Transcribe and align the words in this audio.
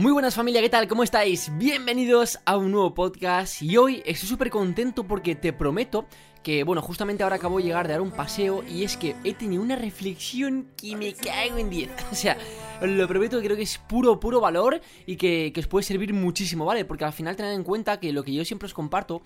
Muy 0.00 0.12
buenas 0.12 0.34
familia, 0.34 0.62
¿qué 0.62 0.70
tal? 0.70 0.88
¿Cómo 0.88 1.02
estáis? 1.02 1.52
Bienvenidos 1.58 2.38
a 2.46 2.56
un 2.56 2.72
nuevo 2.72 2.94
podcast 2.94 3.60
y 3.60 3.76
hoy 3.76 4.02
estoy 4.06 4.30
súper 4.30 4.48
contento 4.48 5.04
porque 5.04 5.34
te 5.34 5.52
prometo 5.52 6.06
que, 6.42 6.64
bueno, 6.64 6.80
justamente 6.80 7.22
ahora 7.22 7.36
acabo 7.36 7.58
de 7.58 7.64
llegar 7.64 7.86
de 7.86 7.92
dar 7.92 8.00
un 8.00 8.10
paseo 8.10 8.64
y 8.66 8.84
es 8.84 8.96
que 8.96 9.14
he 9.24 9.34
tenido 9.34 9.62
una 9.62 9.76
reflexión 9.76 10.68
que 10.74 10.96
me 10.96 11.12
cago 11.12 11.58
en 11.58 11.68
10. 11.68 11.90
O 12.12 12.14
sea, 12.14 12.38
lo 12.80 13.06
prometo, 13.06 13.42
creo 13.42 13.58
que 13.58 13.64
es 13.64 13.76
puro, 13.76 14.18
puro 14.18 14.40
valor 14.40 14.80
y 15.04 15.16
que, 15.16 15.52
que 15.52 15.60
os 15.60 15.66
puede 15.66 15.82
servir 15.82 16.14
muchísimo, 16.14 16.64
¿vale? 16.64 16.86
Porque 16.86 17.04
al 17.04 17.12
final 17.12 17.36
tened 17.36 17.52
en 17.52 17.62
cuenta 17.62 18.00
que 18.00 18.14
lo 18.14 18.22
que 18.22 18.32
yo 18.32 18.42
siempre 18.46 18.68
os 18.68 18.72
comparto, 18.72 19.20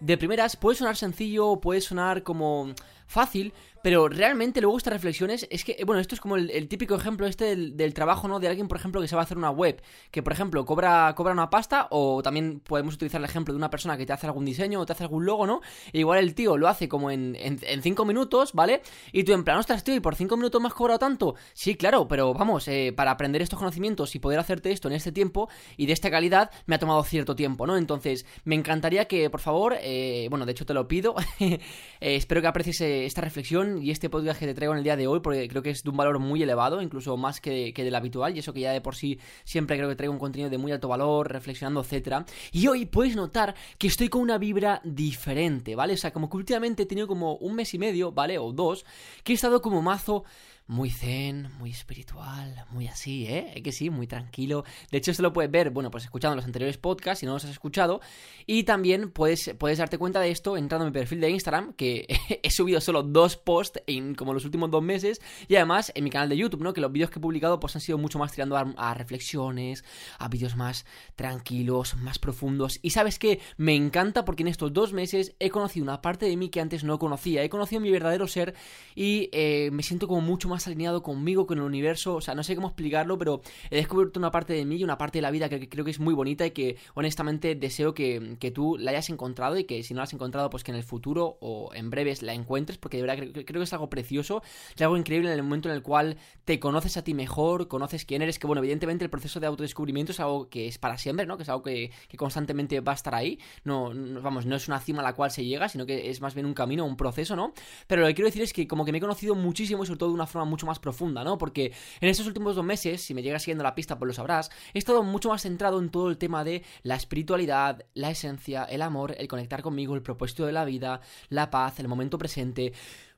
de 0.00 0.18
primeras 0.18 0.56
puede 0.56 0.76
sonar 0.76 0.96
sencillo, 0.96 1.60
puede 1.60 1.80
sonar 1.80 2.24
como 2.24 2.74
fácil, 3.06 3.52
pero 3.86 4.08
realmente 4.08 4.60
luego 4.60 4.76
estas 4.78 4.94
reflexiones 4.94 5.46
es 5.48 5.62
que, 5.62 5.84
bueno, 5.86 6.00
esto 6.00 6.16
es 6.16 6.20
como 6.20 6.34
el, 6.36 6.66
típico 6.66 6.96
ejemplo 6.96 7.24
este 7.24 7.54
del, 7.54 7.94
trabajo, 7.94 8.26
¿no? 8.26 8.40
De 8.40 8.48
alguien, 8.48 8.66
por 8.66 8.78
ejemplo, 8.78 9.00
que 9.00 9.06
se 9.06 9.14
va 9.14 9.22
a 9.22 9.24
hacer 9.24 9.38
una 9.38 9.50
web, 9.50 9.80
que 10.10 10.24
por 10.24 10.32
ejemplo 10.32 10.64
cobra, 10.64 11.14
cobra 11.14 11.32
una 11.32 11.50
pasta, 11.50 11.86
o 11.90 12.20
también 12.20 12.58
podemos 12.58 12.94
utilizar 12.94 13.20
el 13.20 13.26
ejemplo 13.26 13.54
de 13.54 13.58
una 13.58 13.70
persona 13.70 13.96
que 13.96 14.04
te 14.04 14.12
hace 14.12 14.26
algún 14.26 14.44
diseño 14.44 14.80
o 14.80 14.86
te 14.86 14.92
hace 14.92 15.04
algún 15.04 15.24
logo, 15.24 15.46
¿no? 15.46 15.60
E 15.92 16.00
igual 16.00 16.18
el 16.18 16.34
tío 16.34 16.56
lo 16.56 16.66
hace 16.66 16.88
como 16.88 17.12
en, 17.12 17.36
en, 17.38 17.82
cinco 17.82 18.04
minutos, 18.04 18.54
¿vale? 18.54 18.82
Y 19.12 19.22
tú 19.22 19.32
en 19.32 19.44
plan, 19.44 19.58
ostras, 19.58 19.84
tío, 19.84 19.94
¿y 19.94 20.00
por 20.00 20.16
cinco 20.16 20.36
minutos 20.36 20.60
has 20.64 20.74
cobrado 20.74 20.98
tanto? 20.98 21.36
Sí, 21.52 21.76
claro, 21.76 22.08
pero 22.08 22.34
vamos, 22.34 22.66
eh, 22.66 22.92
para 22.92 23.12
aprender 23.12 23.40
estos 23.40 23.58
conocimientos 23.58 24.16
y 24.16 24.18
poder 24.18 24.40
hacerte 24.40 24.72
esto 24.72 24.88
en 24.88 24.94
este 24.94 25.12
tiempo 25.12 25.48
y 25.76 25.86
de 25.86 25.92
esta 25.92 26.10
calidad, 26.10 26.50
me 26.66 26.74
ha 26.74 26.80
tomado 26.80 27.04
cierto 27.04 27.36
tiempo, 27.36 27.68
¿no? 27.68 27.76
Entonces, 27.76 28.26
me 28.42 28.56
encantaría 28.56 29.04
que, 29.04 29.30
por 29.30 29.40
favor, 29.40 29.76
eh, 29.80 30.26
bueno, 30.28 30.44
de 30.44 30.50
hecho 30.50 30.66
te 30.66 30.74
lo 30.74 30.88
pido, 30.88 31.14
eh, 31.38 31.60
espero 32.00 32.40
que 32.40 32.48
aprecies 32.48 32.80
esta 33.04 33.20
reflexión 33.20 33.82
y 33.82 33.90
este 33.90 34.08
podcast 34.08 34.40
que 34.40 34.46
te 34.46 34.54
traigo 34.54 34.72
en 34.72 34.78
el 34.78 34.84
día 34.84 34.96
de 34.96 35.06
hoy, 35.06 35.20
porque 35.20 35.46
creo 35.48 35.62
que 35.62 35.70
es 35.70 35.82
de 35.82 35.90
un 35.90 35.96
valor 35.96 36.18
muy 36.18 36.42
elevado, 36.42 36.80
incluso 36.80 37.16
más 37.16 37.40
que, 37.40 37.74
que 37.74 37.84
del 37.84 37.94
habitual, 37.94 38.34
y 38.34 38.38
eso 38.38 38.54
que 38.54 38.60
ya 38.60 38.72
de 38.72 38.80
por 38.80 38.94
sí 38.94 39.18
siempre 39.44 39.76
creo 39.76 39.88
que 39.88 39.96
traigo 39.96 40.12
un 40.12 40.18
contenido 40.18 40.48
de 40.48 40.56
muy 40.56 40.72
alto 40.72 40.88
valor, 40.88 41.30
reflexionando, 41.30 41.80
etcétera. 41.80 42.24
Y 42.52 42.68
hoy 42.68 42.86
puedes 42.86 43.16
notar 43.16 43.54
que 43.76 43.88
estoy 43.88 44.08
con 44.08 44.22
una 44.22 44.38
vibra 44.38 44.80
diferente, 44.84 45.74
¿vale? 45.74 45.94
O 45.94 45.96
sea, 45.98 46.12
como 46.12 46.30
que 46.30 46.36
últimamente 46.36 46.84
he 46.84 46.86
tenido 46.86 47.06
como 47.06 47.34
un 47.36 47.54
mes 47.54 47.74
y 47.74 47.78
medio, 47.78 48.12
¿vale? 48.12 48.38
O 48.38 48.52
dos, 48.52 48.86
que 49.24 49.32
he 49.32 49.34
estado 49.34 49.60
como 49.60 49.82
mazo 49.82 50.24
muy 50.68 50.90
zen, 50.90 51.50
muy 51.58 51.70
espiritual, 51.70 52.64
muy 52.70 52.88
así, 52.88 53.26
¿eh? 53.26 53.60
Que 53.62 53.70
sí, 53.70 53.88
muy 53.88 54.06
tranquilo. 54.06 54.64
De 54.90 54.98
hecho, 54.98 55.12
esto 55.12 55.22
lo 55.22 55.32
puedes 55.32 55.50
ver, 55.50 55.70
bueno, 55.70 55.90
pues 55.90 56.04
escuchando 56.04 56.34
los 56.34 56.44
anteriores 56.44 56.76
podcasts, 56.76 57.20
si 57.20 57.26
no 57.26 57.34
los 57.34 57.44
has 57.44 57.52
escuchado. 57.52 58.00
Y 58.46 58.64
también 58.64 59.10
puedes, 59.10 59.54
puedes 59.58 59.78
darte 59.78 59.96
cuenta 59.98 60.20
de 60.20 60.30
esto 60.30 60.56
entrando 60.56 60.86
en 60.86 60.92
mi 60.92 60.98
perfil 60.98 61.20
de 61.20 61.30
Instagram, 61.30 61.72
que 61.74 62.06
he 62.42 62.50
subido 62.50 62.80
solo 62.80 63.02
dos 63.02 63.36
posts 63.36 63.82
en 63.86 64.14
como 64.14 64.34
los 64.34 64.44
últimos 64.44 64.70
dos 64.70 64.82
meses. 64.82 65.20
Y 65.46 65.54
además 65.54 65.92
en 65.94 66.02
mi 66.02 66.10
canal 66.10 66.28
de 66.28 66.36
YouTube, 66.36 66.62
¿no? 66.62 66.72
Que 66.72 66.80
los 66.80 66.90
vídeos 66.90 67.10
que 67.10 67.20
he 67.20 67.22
publicado 67.22 67.60
pues 67.60 67.76
han 67.76 67.80
sido 67.82 67.98
mucho 67.98 68.18
más 68.18 68.32
tirando 68.32 68.56
a, 68.56 68.94
reflexiones, 68.94 69.84
a 70.18 70.28
vídeos 70.28 70.56
más 70.56 70.84
tranquilos, 71.14 71.96
más 71.96 72.18
profundos. 72.18 72.80
Y 72.82 72.90
sabes 72.90 73.18
que 73.18 73.40
me 73.56 73.74
encanta 73.74 74.24
porque 74.24 74.42
en 74.42 74.48
estos 74.48 74.72
dos 74.72 74.92
meses 74.92 75.34
he 75.38 75.50
conocido 75.50 75.84
una 75.84 76.02
parte 76.02 76.26
de 76.26 76.36
mí 76.36 76.48
que 76.48 76.60
antes 76.60 76.82
no 76.82 76.98
conocía. 76.98 77.44
He 77.44 77.48
conocido 77.48 77.80
mi 77.80 77.90
verdadero 77.90 78.26
ser 78.26 78.54
y 78.96 79.28
eh, 79.32 79.70
me 79.72 79.82
siento 79.84 80.08
como 80.08 80.20
mucho 80.20 80.48
más 80.48 80.55
más 80.56 80.66
alineado 80.66 81.02
conmigo, 81.02 81.46
con 81.46 81.58
el 81.58 81.64
universo. 81.64 82.16
O 82.16 82.20
sea, 82.20 82.34
no 82.34 82.42
sé 82.42 82.54
cómo 82.54 82.68
explicarlo, 82.68 83.18
pero 83.18 83.42
he 83.70 83.76
descubierto 83.76 84.18
una 84.18 84.30
parte 84.30 84.52
de 84.54 84.64
mí 84.64 84.76
y 84.76 84.84
una 84.84 84.98
parte 84.98 85.18
de 85.18 85.22
la 85.22 85.30
vida 85.30 85.48
que 85.48 85.68
creo 85.68 85.84
que 85.84 85.90
es 85.90 86.00
muy 86.00 86.14
bonita 86.14 86.46
y 86.46 86.50
que 86.50 86.76
honestamente 86.94 87.54
deseo 87.54 87.94
que, 87.94 88.36
tú 88.54 88.76
la 88.78 88.92
hayas 88.92 89.10
encontrado 89.10 89.58
y 89.58 89.64
que 89.64 89.82
si 89.82 89.92
no 89.92 89.98
la 89.98 90.04
has 90.04 90.12
encontrado, 90.12 90.48
pues 90.50 90.64
que 90.64 90.70
en 90.70 90.76
el 90.76 90.84
futuro 90.84 91.36
o 91.40 91.74
en 91.74 91.90
breves 91.90 92.22
la 92.22 92.32
encuentres, 92.32 92.78
porque 92.78 92.96
de 92.96 93.02
verdad 93.02 93.16
creo, 93.18 93.44
creo 93.44 93.60
que 93.60 93.64
es 93.64 93.72
algo 93.72 93.90
precioso, 93.90 94.42
es 94.74 94.80
algo 94.80 94.96
increíble 94.96 95.28
en 95.28 95.36
el 95.36 95.42
momento 95.42 95.68
en 95.68 95.74
el 95.74 95.82
cual 95.82 96.16
te 96.44 96.58
conoces 96.58 96.96
a 96.96 97.02
ti 97.02 97.12
mejor, 97.12 97.68
conoces 97.68 98.04
quién 98.04 98.22
eres, 98.22 98.38
que 98.38 98.46
bueno, 98.46 98.60
evidentemente 98.60 99.04
el 99.04 99.10
proceso 99.10 99.40
de 99.40 99.46
autodescubrimiento 99.46 100.12
es 100.12 100.20
algo 100.20 100.48
que 100.48 100.68
es 100.68 100.78
para 100.78 100.96
siempre, 100.96 101.26
¿no? 101.26 101.36
Que 101.36 101.42
es 101.42 101.48
algo 101.48 101.62
que, 101.62 101.90
constantemente 102.16 102.80
va 102.80 102.92
a 102.92 102.94
estar 102.94 103.14
ahí. 103.14 103.38
No, 103.64 103.92
no, 103.92 104.22
vamos, 104.22 104.46
no 104.46 104.56
es 104.56 104.68
una 104.68 104.80
cima 104.80 105.00
a 105.00 105.04
la 105.04 105.12
cual 105.12 105.30
se 105.30 105.44
llega, 105.44 105.68
sino 105.68 105.84
que 105.84 106.08
es 106.08 106.20
más 106.20 106.34
bien 106.34 106.46
un 106.46 106.54
camino, 106.54 106.86
un 106.86 106.96
proceso, 106.96 107.36
¿no? 107.36 107.52
Pero 107.86 108.02
lo 108.02 108.08
que 108.08 108.14
quiero 108.14 108.28
decir 108.28 108.42
es 108.42 108.52
que 108.52 108.66
como 108.66 108.84
que 108.84 108.92
me 108.92 108.98
he 108.98 109.00
conocido 109.00 109.34
muchísimo 109.34 109.82
y 109.82 109.86
sobre 109.86 109.98
todo 109.98 110.08
de 110.10 110.14
una 110.14 110.26
forma 110.26 110.45
mucho 110.46 110.66
más 110.66 110.78
profunda, 110.78 111.24
¿no? 111.24 111.38
Porque 111.38 111.72
en 112.00 112.08
estos 112.08 112.26
últimos 112.26 112.56
dos 112.56 112.64
meses, 112.64 113.02
si 113.02 113.14
me 113.14 113.22
llegas 113.22 113.42
siguiendo 113.42 113.64
la 113.64 113.74
pista, 113.74 113.98
pues 113.98 114.08
lo 114.08 114.14
sabrás, 114.14 114.50
he 114.74 114.78
estado 114.78 115.02
mucho 115.02 115.28
más 115.28 115.42
centrado 115.42 115.78
en 115.78 115.90
todo 115.90 116.08
el 116.08 116.18
tema 116.18 116.44
de 116.44 116.64
la 116.82 116.96
espiritualidad, 116.96 117.84
la 117.94 118.10
esencia, 118.10 118.64
el 118.64 118.82
amor, 118.82 119.14
el 119.18 119.28
conectar 119.28 119.62
conmigo, 119.62 119.94
el 119.94 120.02
propósito 120.02 120.46
de 120.46 120.52
la 120.52 120.64
vida, 120.64 121.00
la 121.28 121.50
paz, 121.50 121.80
el 121.80 121.88
momento 121.88 122.18
presente. 122.18 122.72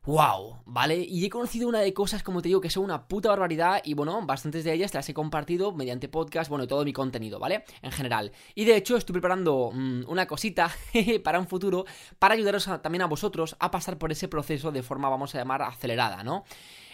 ¡Wow! 0.08 0.62
¿Vale? 0.64 1.04
Y 1.06 1.22
he 1.22 1.28
conocido 1.28 1.68
una 1.68 1.80
de 1.80 1.92
cosas, 1.92 2.22
como 2.22 2.40
te 2.40 2.48
digo, 2.48 2.62
que 2.62 2.70
son 2.70 2.82
una 2.82 3.06
puta 3.06 3.28
barbaridad 3.28 3.82
y 3.84 3.92
bueno, 3.92 4.24
bastantes 4.24 4.64
de 4.64 4.72
ellas 4.72 4.90
te 4.90 4.96
las 4.96 5.06
he 5.10 5.12
compartido 5.12 5.72
mediante 5.72 6.08
podcast, 6.08 6.48
bueno, 6.48 6.66
todo 6.66 6.82
mi 6.82 6.94
contenido, 6.94 7.38
¿vale? 7.38 7.64
En 7.82 7.92
general. 7.92 8.32
Y 8.54 8.64
de 8.64 8.76
hecho 8.76 8.96
estoy 8.96 9.12
preparando 9.12 9.70
mm, 9.70 10.04
una 10.08 10.26
cosita 10.26 10.70
para 11.22 11.38
un 11.38 11.46
futuro 11.46 11.84
para 12.18 12.32
ayudaros 12.32 12.70
también 12.80 13.02
a 13.02 13.06
vosotros 13.06 13.54
a 13.60 13.70
pasar 13.70 13.98
por 13.98 14.10
ese 14.10 14.28
proceso 14.28 14.72
de 14.72 14.82
forma, 14.82 15.10
vamos 15.10 15.34
a 15.34 15.38
llamar, 15.38 15.60
acelerada, 15.60 16.24
¿no? 16.24 16.44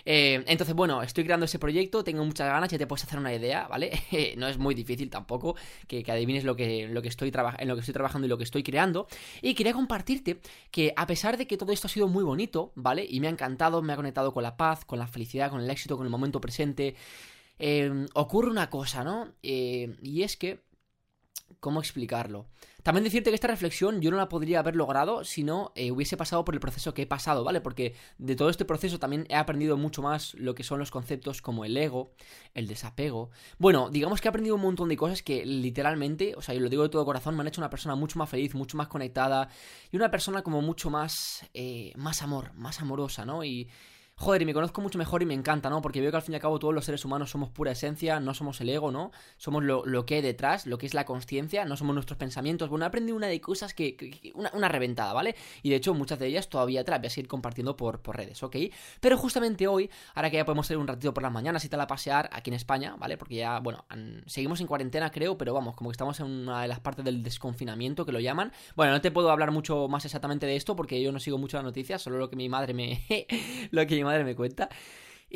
Eh, 0.05 0.45
entonces, 0.47 0.75
bueno, 0.75 1.03
estoy 1.03 1.25
creando 1.25 1.47
ese 1.47 1.59
proyecto, 1.59 2.05
tengo 2.05 2.25
muchas 2.25 2.49
ganas, 2.49 2.71
ya 2.71 2.79
te 2.79 2.87
puedes 2.87 3.05
hacer 3.05 3.19
una 3.19 3.35
idea, 3.35 3.67
¿vale? 3.69 3.93
no 4.37 4.49
es 4.49 4.59
muy 4.59 4.75
difícil 4.75 5.11
tampoco 5.11 5.57
que, 5.87 6.05
adivines 6.11 6.45
lo 6.45 6.57
que, 6.57 6.89
lo 6.89 7.03
que 7.03 7.09
estoy 7.09 7.33
en 7.59 7.69
lo 7.69 7.75
que 7.75 7.81
estoy 7.81 7.95
trabajando 7.95 8.27
y 8.27 8.29
lo 8.29 8.39
que 8.39 8.45
estoy 8.45 8.63
creando. 8.63 9.07
Y 9.43 9.55
quería 9.55 9.73
compartirte 9.73 10.41
que 10.71 10.93
a 10.97 11.07
pesar 11.07 11.37
de 11.37 11.47
que 11.47 11.57
todo 11.57 11.73
esto 11.73 11.87
ha 11.87 11.91
sido 11.91 12.09
muy 12.09 12.25
bonito, 12.25 12.73
¿vale? 12.75 13.07
Y 13.09 13.21
me 13.21 13.29
ha 13.29 13.31
encantado, 13.31 13.83
me 13.83 13.93
ha 13.93 13.97
conectado 13.97 14.33
con 14.33 14.43
la 14.43 14.57
paz, 14.57 14.85
con 14.85 14.99
la 14.99 15.07
felicidad, 15.07 15.51
con 15.51 15.61
el 15.61 15.71
éxito, 15.71 15.97
con 15.97 16.07
el 16.07 16.11
momento 16.11 16.41
presente, 16.41 16.97
eh, 17.59 18.07
ocurre 18.15 18.51
una 18.51 18.71
cosa, 18.71 19.05
¿no? 19.05 19.33
Eh, 19.43 19.97
y 20.03 20.23
es 20.23 20.37
que 20.37 20.63
¿Cómo 21.65 21.81
explicarlo? 21.81 22.47
También 22.85 23.05
decirte 23.05 23.31
que 23.31 23.35
esta 23.35 23.49
reflexión 23.49 24.03
yo 24.03 24.11
no 24.11 24.19
la 24.19 24.29
podría 24.29 24.59
haber 24.59 24.77
logrado 24.77 25.25
si 25.25 25.43
no 25.43 25.73
eh, 25.75 25.91
hubiese 25.91 26.19
pasado 26.19 26.45
por 26.45 26.55
el 26.55 26.61
proceso 26.61 26.93
que 26.93 27.03
he 27.03 27.07
pasado, 27.07 27.43
¿vale? 27.43 27.63
Porque 27.63 27.95
de 28.19 28.37
todo 28.37 28.51
este 28.51 28.67
proceso 28.67 28.99
también 28.99 29.27
he 29.31 29.37
aprendido 29.37 29.79
mucho 29.79 30.03
más 30.03 30.35
lo 30.35 30.55
que 30.55 30.65
son 30.65 30.81
los 30.81 30.91
conceptos 30.91 31.41
como 31.41 31.65
el 31.65 31.79
ego, 31.79 32.13
el 32.53 32.67
desapego. 32.67 33.31
Bueno, 33.59 33.89
digamos 33.89 34.21
que 34.21 34.29
he 34.29 34.31
aprendido 34.31 34.57
un 34.57 34.61
montón 34.61 34.91
de 34.91 34.99
cosas 34.99 35.23
que 35.23 35.47
literalmente, 35.47 36.35
o 36.37 36.43
sea, 36.43 36.55
yo 36.55 36.61
lo 36.61 36.69
digo 36.69 36.83
de 36.83 36.91
todo 36.91 37.07
corazón, 37.07 37.35
me 37.35 37.41
han 37.41 37.49
hecho 37.49 37.63
una 37.63 37.71
persona 37.71 37.95
mucho 37.95 38.19
más 38.19 38.29
feliz, 38.29 38.55
mucho 38.55 38.77
más 38.77 38.89
conectada 38.89 39.49
y 39.91 39.97
una 39.97 40.11
persona 40.11 40.43
como 40.43 40.61
mucho 40.61 40.91
más, 40.91 41.49
eh, 41.55 41.91
más 41.97 42.21
amor, 42.21 42.53
más 42.53 42.83
amorosa, 42.83 43.25
¿no? 43.25 43.45
Y, 43.45 43.67
joder, 44.17 44.43
y 44.43 44.45
me 44.45 44.55
conozco 44.55 44.81
mucho 44.81 44.99
mejor 44.99 45.23
y 45.23 45.27
me 45.27 45.35
encanta, 45.35 45.69
¿no? 45.71 45.83
Porque 45.83 46.01
veo 46.01 46.11
que 46.11 46.17
al 46.17 46.23
fin 46.23 46.33
y 46.33 46.37
al 46.37 46.41
cabo 46.41 46.59
todos 46.59 46.73
los 46.73 46.85
seres 46.85 47.05
humanos 47.05 47.31
somos 47.31 47.51
pura 47.51 47.73
esencia, 47.73 48.21
no 48.21 48.33
somos 48.35 48.61
el 48.61 48.69
ego, 48.69 48.93
¿no? 48.93 49.11
Somos 49.37 49.63
lo, 49.63 50.07
que 50.07 50.17
hay 50.17 50.23
detrás, 50.23 50.67
lo 50.67 50.79
que 50.79 50.87
es 50.87 50.95
la 50.95 51.05
conciencia, 51.05 51.65
no 51.65 51.77
somos 51.77 51.95
nuestros 51.95 52.17
pensamientos. 52.17 52.69
Bueno, 52.69 52.85
he 52.85 52.89
aprendido 52.89 53.17
una 53.17 53.27
de 53.27 53.41
cosas 53.41 53.75
que, 53.75 54.33
una, 54.35 54.69
reventada, 54.69 55.13
¿vale? 55.13 55.35
Y 55.63 55.71
de 55.71 55.77
hecho 55.77 55.95
muchas 55.95 56.19
de 56.19 56.27
ellas 56.27 56.49
todavía 56.49 56.85
te 56.85 56.91
las 56.91 57.01
voy 57.01 57.09
a 57.09 57.11
seguir 57.11 57.29
compartiendo 57.29 57.77
por, 57.77 58.01
por 58.01 58.17
redes, 58.17 58.43
¿ok? 58.43 58.57
Pero 59.01 59.19
justamente 59.19 59.67
hoy, 59.67 59.91
ahora 60.15 60.31
que 60.31 60.37
ya 60.37 60.45
podemos 60.45 60.67
salir 60.67 60.79
un 60.79 60.87
ratito 60.87 61.13
por 61.13 61.23
las 61.23 61.33
mañanas 61.33 61.65
y 61.65 61.69
tal 61.69 61.81
a 61.81 61.87
pasear 61.87 62.31
aquí 62.33 62.51
en 62.51 62.55
España, 62.55 62.97
¿vale? 62.99 63.17
Porque 63.17 63.37
ya, 63.37 63.59
bueno, 63.61 63.85
seguimos 64.27 64.61
en 64.61 64.67
cuarentena 64.67 65.11
creo, 65.11 65.37
pero 65.37 65.53
vamos, 65.55 65.75
como 65.75 65.91
que 65.91 65.95
estamos 65.95 66.21
en 66.21 66.27
una 66.27 66.63
de 66.63 66.69
las 66.69 66.81
partes 66.81 67.05
del 67.05 67.23
desconfinamiento 67.23 68.07
que 68.07 68.13
lo 68.13 68.21
llaman. 68.21 68.53
Bueno, 68.77 68.93
no 68.93 69.01
te 69.01 69.11
puedo 69.11 69.31
hablar 69.31 69.51
mucho 69.51 69.89
más 69.89 70.05
exactamente 70.05 70.47
de 70.47 70.57
esto 70.57 70.77
porque 70.77 71.03
yo 71.03 71.13
no 71.13 71.19
sigo 71.19 71.39
mucho 71.39 71.57
las 71.57 71.65
noticias, 71.65 72.01
solo 72.01 72.19
lo 72.19 72.31
que 72.31 72.37
mi 72.37 72.49
madre 72.49 72.75
me... 72.75 73.05
lo 73.71 73.87
que 73.87 74.04
madre 74.05 74.25
me 74.25 74.35
cuenta. 74.35 74.69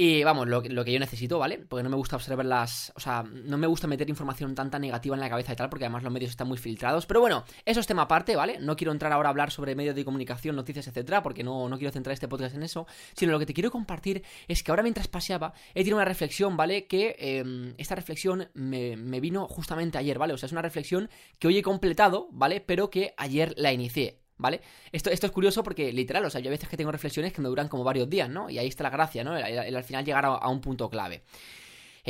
Y 0.00 0.22
vamos, 0.22 0.46
lo, 0.46 0.62
lo, 0.62 0.84
que 0.84 0.92
yo 0.92 1.00
necesito, 1.00 1.40
¿vale? 1.40 1.58
Porque 1.58 1.82
no 1.82 1.90
me 1.90 1.96
gusta 1.96 2.14
observar 2.14 2.46
las. 2.46 2.92
O 2.94 3.00
sea, 3.00 3.24
no 3.24 3.58
me 3.58 3.66
gusta 3.66 3.88
meter 3.88 4.08
información 4.08 4.54
tanta 4.54 4.78
negativa 4.78 5.16
en 5.16 5.20
la 5.20 5.28
cabeza 5.28 5.52
y 5.52 5.56
tal, 5.56 5.68
porque 5.68 5.86
además 5.86 6.04
los 6.04 6.12
medios 6.12 6.30
están 6.30 6.46
muy 6.46 6.56
filtrados. 6.56 7.04
Pero 7.04 7.18
bueno, 7.18 7.44
eso 7.64 7.80
es 7.80 7.86
tema 7.88 8.02
aparte, 8.02 8.36
¿vale? 8.36 8.60
No 8.60 8.76
quiero 8.76 8.92
entrar 8.92 9.12
ahora 9.12 9.28
a 9.28 9.30
hablar 9.30 9.50
sobre 9.50 9.74
medios 9.74 9.96
de 9.96 10.04
comunicación, 10.04 10.54
noticias, 10.54 10.86
etcétera, 10.86 11.20
porque 11.20 11.42
no, 11.42 11.68
no 11.68 11.78
quiero 11.78 11.90
centrar 11.90 12.14
este 12.14 12.28
podcast 12.28 12.54
en 12.54 12.62
eso. 12.62 12.86
Sino 13.14 13.32
lo 13.32 13.40
que 13.40 13.46
te 13.46 13.54
quiero 13.54 13.72
compartir 13.72 14.22
es 14.46 14.62
que 14.62 14.70
ahora 14.70 14.84
mientras 14.84 15.08
paseaba, 15.08 15.52
he 15.70 15.80
tenido 15.80 15.96
una 15.96 16.04
reflexión, 16.04 16.56
¿vale? 16.56 16.86
Que 16.86 17.16
em, 17.18 17.74
esta 17.76 17.96
reflexión 17.96 18.50
me, 18.54 18.96
me 18.96 19.18
vino 19.18 19.48
justamente 19.48 19.98
ayer, 19.98 20.16
¿vale? 20.16 20.32
O 20.32 20.38
sea, 20.38 20.46
es 20.46 20.52
una 20.52 20.62
reflexión 20.62 21.10
que 21.40 21.48
hoy 21.48 21.58
he 21.58 21.62
completado, 21.62 22.28
¿vale? 22.30 22.60
Pero 22.60 22.88
que 22.88 23.14
ayer 23.16 23.52
la 23.56 23.72
inicié. 23.72 24.20
¿Vale? 24.38 24.60
Esto, 24.92 25.10
esto 25.10 25.26
es 25.26 25.32
curioso 25.32 25.64
porque, 25.64 25.92
literal, 25.92 26.24
o 26.24 26.30
sea, 26.30 26.40
yo 26.40 26.48
a 26.48 26.52
veces 26.52 26.68
que 26.68 26.76
tengo 26.76 26.92
reflexiones 26.92 27.32
que 27.32 27.42
me 27.42 27.48
duran 27.48 27.68
como 27.68 27.82
varios 27.82 28.08
días, 28.08 28.30
¿no? 28.30 28.48
Y 28.48 28.58
ahí 28.58 28.68
está 28.68 28.84
la 28.84 28.90
gracia, 28.90 29.24
¿no? 29.24 29.36
El, 29.36 29.76
al 29.76 29.84
final 29.84 30.04
llegar 30.04 30.24
a, 30.24 30.48
un 30.48 30.60
punto 30.60 30.88
clave. 30.88 31.22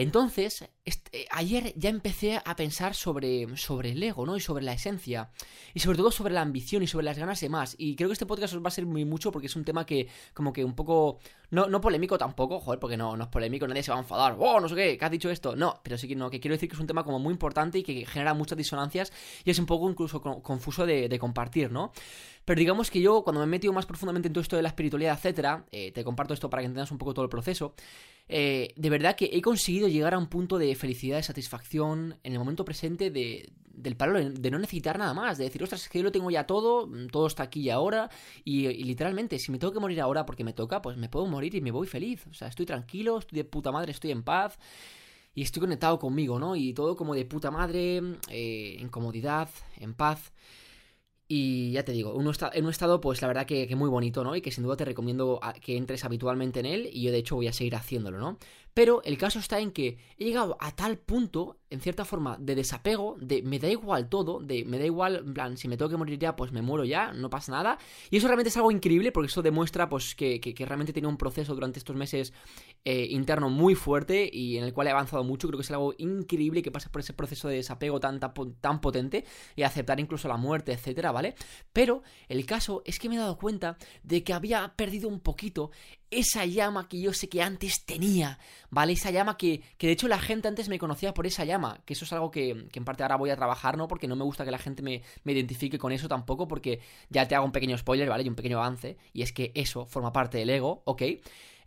Entonces, 0.00 0.64
este, 0.84 1.26
ayer 1.32 1.74
ya 1.74 1.90
empecé 1.90 2.40
a 2.44 2.54
pensar 2.54 2.94
sobre, 2.94 3.56
sobre 3.56 3.90
el 3.90 4.00
ego, 4.00 4.24
¿no? 4.26 4.36
Y 4.36 4.40
sobre 4.40 4.64
la 4.64 4.72
esencia. 4.72 5.30
Y 5.74 5.80
sobre 5.80 5.98
todo 5.98 6.12
sobre 6.12 6.32
la 6.32 6.40
ambición 6.40 6.84
y 6.84 6.86
sobre 6.86 7.04
las 7.04 7.18
ganas 7.18 7.40
de 7.40 7.48
más. 7.48 7.74
Y 7.78 7.96
creo 7.96 8.08
que 8.08 8.12
este 8.12 8.24
podcast 8.24 8.54
os 8.54 8.62
va 8.62 8.68
a 8.68 8.70
ser 8.70 8.86
muy 8.86 9.04
mucho 9.04 9.32
porque 9.32 9.48
es 9.48 9.56
un 9.56 9.64
tema 9.64 9.84
que, 9.84 10.06
como 10.34 10.52
que 10.52 10.64
un 10.64 10.76
poco. 10.76 11.18
No, 11.50 11.66
no 11.66 11.80
polémico 11.80 12.16
tampoco, 12.16 12.60
joder, 12.60 12.78
porque 12.78 12.96
no, 12.96 13.16
no 13.16 13.24
es 13.24 13.28
polémico, 13.28 13.66
nadie 13.66 13.82
se 13.82 13.90
va 13.90 13.96
a 13.96 14.00
enfadar. 14.00 14.36
¡Oh, 14.38 14.60
no 14.60 14.68
sé 14.68 14.76
qué! 14.76 14.96
¿Qué 14.96 15.04
has 15.04 15.10
dicho 15.10 15.30
esto? 15.30 15.56
No, 15.56 15.80
pero 15.82 15.98
sí 15.98 16.06
que 16.06 16.14
no, 16.14 16.30
que 16.30 16.38
quiero 16.38 16.54
decir 16.54 16.68
que 16.68 16.76
es 16.76 16.80
un 16.80 16.86
tema 16.86 17.02
como 17.02 17.18
muy 17.18 17.32
importante 17.32 17.78
y 17.78 17.82
que 17.82 18.06
genera 18.06 18.34
muchas 18.34 18.56
disonancias 18.56 19.12
y 19.44 19.50
es 19.50 19.58
un 19.58 19.66
poco 19.66 19.90
incluso 19.90 20.22
confuso 20.22 20.86
de, 20.86 21.18
compartir, 21.18 21.72
¿no? 21.72 21.90
Pero 22.44 22.60
digamos 22.60 22.90
que 22.90 23.00
yo, 23.00 23.24
cuando 23.24 23.40
me 23.40 23.46
he 23.46 23.48
metido 23.48 23.72
más 23.72 23.84
profundamente 23.84 24.28
en 24.28 24.32
todo 24.34 24.42
esto 24.42 24.56
de 24.56 24.62
la 24.62 24.68
espiritualidad, 24.68 25.16
etcétera, 25.16 25.64
eh, 25.72 25.90
te 25.90 26.04
comparto 26.04 26.34
esto 26.34 26.48
para 26.48 26.62
que 26.62 26.66
entiendas 26.66 26.92
un 26.92 26.98
poco 26.98 27.14
todo 27.14 27.24
el 27.24 27.30
proceso. 27.30 27.74
Eh, 28.28 28.74
de 28.76 28.90
verdad 28.90 29.16
que 29.16 29.30
he 29.32 29.40
conseguido 29.40 29.87
llegar 29.90 30.14
a 30.14 30.18
un 30.18 30.28
punto 30.28 30.58
de 30.58 30.74
felicidad, 30.74 31.16
de 31.16 31.22
satisfacción 31.22 32.16
en 32.22 32.32
el 32.32 32.38
momento 32.38 32.64
presente 32.64 33.10
de, 33.10 33.52
del 33.66 33.96
palo 33.96 34.18
de 34.18 34.50
no 34.50 34.58
necesitar 34.58 34.98
nada 34.98 35.14
más, 35.14 35.38
de 35.38 35.44
decir, 35.44 35.62
ostras, 35.62 35.82
es 35.82 35.88
que 35.88 35.98
yo 35.98 36.04
lo 36.04 36.12
tengo 36.12 36.30
ya 36.30 36.46
todo, 36.46 36.88
todo 37.10 37.26
está 37.26 37.44
aquí 37.44 37.60
y 37.60 37.70
ahora, 37.70 38.10
y, 38.44 38.66
y, 38.66 38.84
literalmente, 38.84 39.38
si 39.38 39.52
me 39.52 39.58
tengo 39.58 39.72
que 39.72 39.80
morir 39.80 40.00
ahora 40.00 40.26
porque 40.26 40.44
me 40.44 40.52
toca, 40.52 40.82
pues 40.82 40.96
me 40.96 41.08
puedo 41.08 41.26
morir 41.26 41.54
y 41.54 41.60
me 41.60 41.70
voy 41.70 41.86
feliz, 41.86 42.26
o 42.26 42.34
sea, 42.34 42.48
estoy 42.48 42.66
tranquilo, 42.66 43.18
estoy 43.18 43.36
de 43.36 43.44
puta 43.44 43.72
madre, 43.72 43.92
estoy 43.92 44.10
en 44.10 44.22
paz, 44.22 44.58
y 45.38 45.42
estoy 45.42 45.60
conectado 45.60 46.00
conmigo, 46.00 46.40
¿no? 46.40 46.56
Y 46.56 46.72
todo 46.72 46.96
como 46.96 47.14
de 47.14 47.24
puta 47.24 47.52
madre, 47.52 48.02
eh, 48.28 48.76
en 48.80 48.88
comodidad, 48.88 49.48
en 49.76 49.94
paz. 49.94 50.32
Y 51.28 51.72
ya 51.72 51.84
te 51.84 51.92
digo, 51.92 52.12
en 52.18 52.64
un 52.64 52.70
estado, 52.70 53.00
pues 53.00 53.22
la 53.22 53.28
verdad 53.28 53.46
que, 53.46 53.68
que, 53.68 53.76
muy 53.76 53.88
bonito, 53.88 54.24
¿no? 54.24 54.34
Y 54.34 54.40
que 54.40 54.50
sin 54.50 54.64
duda 54.64 54.76
te 54.76 54.84
recomiendo 54.84 55.38
que 55.60 55.76
entres 55.76 56.04
habitualmente 56.04 56.58
en 56.58 56.66
él. 56.66 56.90
Y 56.92 57.02
yo 57.02 57.12
de 57.12 57.18
hecho 57.18 57.36
voy 57.36 57.46
a 57.46 57.52
seguir 57.52 57.76
haciéndolo, 57.76 58.18
¿no? 58.18 58.38
Pero 58.78 59.02
el 59.02 59.18
caso 59.18 59.40
está 59.40 59.58
en 59.58 59.72
que 59.72 59.98
he 60.18 60.24
llegado 60.24 60.56
a 60.60 60.70
tal 60.70 60.98
punto, 60.98 61.58
en 61.68 61.80
cierta 61.80 62.04
forma, 62.04 62.36
de 62.38 62.54
desapego, 62.54 63.16
de 63.20 63.42
me 63.42 63.58
da 63.58 63.68
igual 63.68 64.08
todo, 64.08 64.38
de 64.38 64.64
me 64.64 64.78
da 64.78 64.84
igual, 64.86 65.16
en 65.16 65.34
plan, 65.34 65.56
si 65.56 65.66
me 65.66 65.76
tengo 65.76 65.90
que 65.90 65.96
morir 65.96 66.16
ya, 66.16 66.36
pues 66.36 66.52
me 66.52 66.62
muero 66.62 66.84
ya, 66.84 67.12
no 67.12 67.28
pasa 67.28 67.50
nada. 67.50 67.76
Y 68.08 68.18
eso 68.18 68.28
realmente 68.28 68.50
es 68.50 68.56
algo 68.56 68.70
increíble 68.70 69.10
porque 69.10 69.26
eso 69.26 69.42
demuestra, 69.42 69.88
pues, 69.88 70.14
que, 70.14 70.54
realmente 70.60 70.92
tiene 70.92 71.08
un 71.08 71.16
proceso 71.16 71.56
durante 71.56 71.80
estos 71.80 71.96
meses 71.96 72.32
eh, 72.84 73.08
interno 73.10 73.50
muy 73.50 73.74
fuerte 73.74 74.30
y 74.32 74.58
en 74.58 74.62
el 74.62 74.72
cual 74.72 74.86
he 74.86 74.90
avanzado 74.92 75.24
mucho. 75.24 75.48
Creo 75.48 75.58
que 75.58 75.64
es 75.64 75.70
algo 75.72 75.96
increíble 75.98 76.62
que 76.62 76.70
pasa 76.70 76.88
por 76.88 77.00
ese 77.00 77.14
proceso 77.14 77.48
de 77.48 77.56
desapego 77.56 77.98
tan, 77.98 78.20
tan, 78.20 78.32
tan 78.60 78.80
potente 78.80 79.24
y 79.56 79.64
aceptar 79.64 79.98
incluso 79.98 80.28
la 80.28 80.36
muerte, 80.36 80.72
etcétera, 80.72 81.10
¿vale? 81.10 81.34
Pero 81.72 82.04
el 82.28 82.46
caso 82.46 82.82
es 82.84 83.00
que 83.00 83.08
me 83.08 83.16
he 83.16 83.18
dado 83.18 83.38
cuenta 83.38 83.76
de 84.04 84.22
que 84.22 84.32
había 84.32 84.74
perdido 84.76 85.08
un 85.08 85.18
poquito 85.18 85.72
esa 86.10 86.46
llama 86.46 86.88
que 86.88 87.00
yo 87.00 87.12
sé 87.12 87.28
que 87.28 87.42
antes 87.42 87.84
tenía, 87.84 88.38
¿vale? 88.70 88.92
Esa 88.92 89.10
llama 89.10 89.36
que, 89.36 89.62
que 89.76 89.86
de 89.86 89.92
hecho 89.92 90.08
la 90.08 90.18
gente 90.18 90.48
antes 90.48 90.68
me 90.68 90.78
conocía 90.78 91.14
por 91.14 91.26
esa 91.26 91.44
llama, 91.44 91.80
que 91.84 91.94
eso 91.94 92.04
es 92.04 92.12
algo 92.12 92.30
que, 92.30 92.66
que 92.72 92.78
en 92.78 92.84
parte 92.84 93.02
ahora 93.02 93.16
voy 93.16 93.30
a 93.30 93.36
trabajar, 93.36 93.76
¿no? 93.76 93.88
Porque 93.88 94.08
no 94.08 94.16
me 94.16 94.24
gusta 94.24 94.44
que 94.44 94.50
la 94.50 94.58
gente 94.58 94.82
me, 94.82 95.02
me, 95.24 95.32
identifique 95.32 95.78
con 95.78 95.92
eso 95.92 96.08
tampoco, 96.08 96.48
porque 96.48 96.80
ya 97.10 97.26
te 97.28 97.34
hago 97.34 97.44
un 97.44 97.52
pequeño 97.52 97.76
spoiler, 97.76 98.08
¿vale? 98.08 98.24
Y 98.24 98.28
un 98.28 98.34
pequeño 98.34 98.58
avance, 98.58 98.96
y 99.12 99.22
es 99.22 99.32
que 99.32 99.52
eso 99.54 99.86
forma 99.86 100.12
parte 100.12 100.38
del 100.38 100.50
ego, 100.50 100.82
¿ok? 100.84 101.02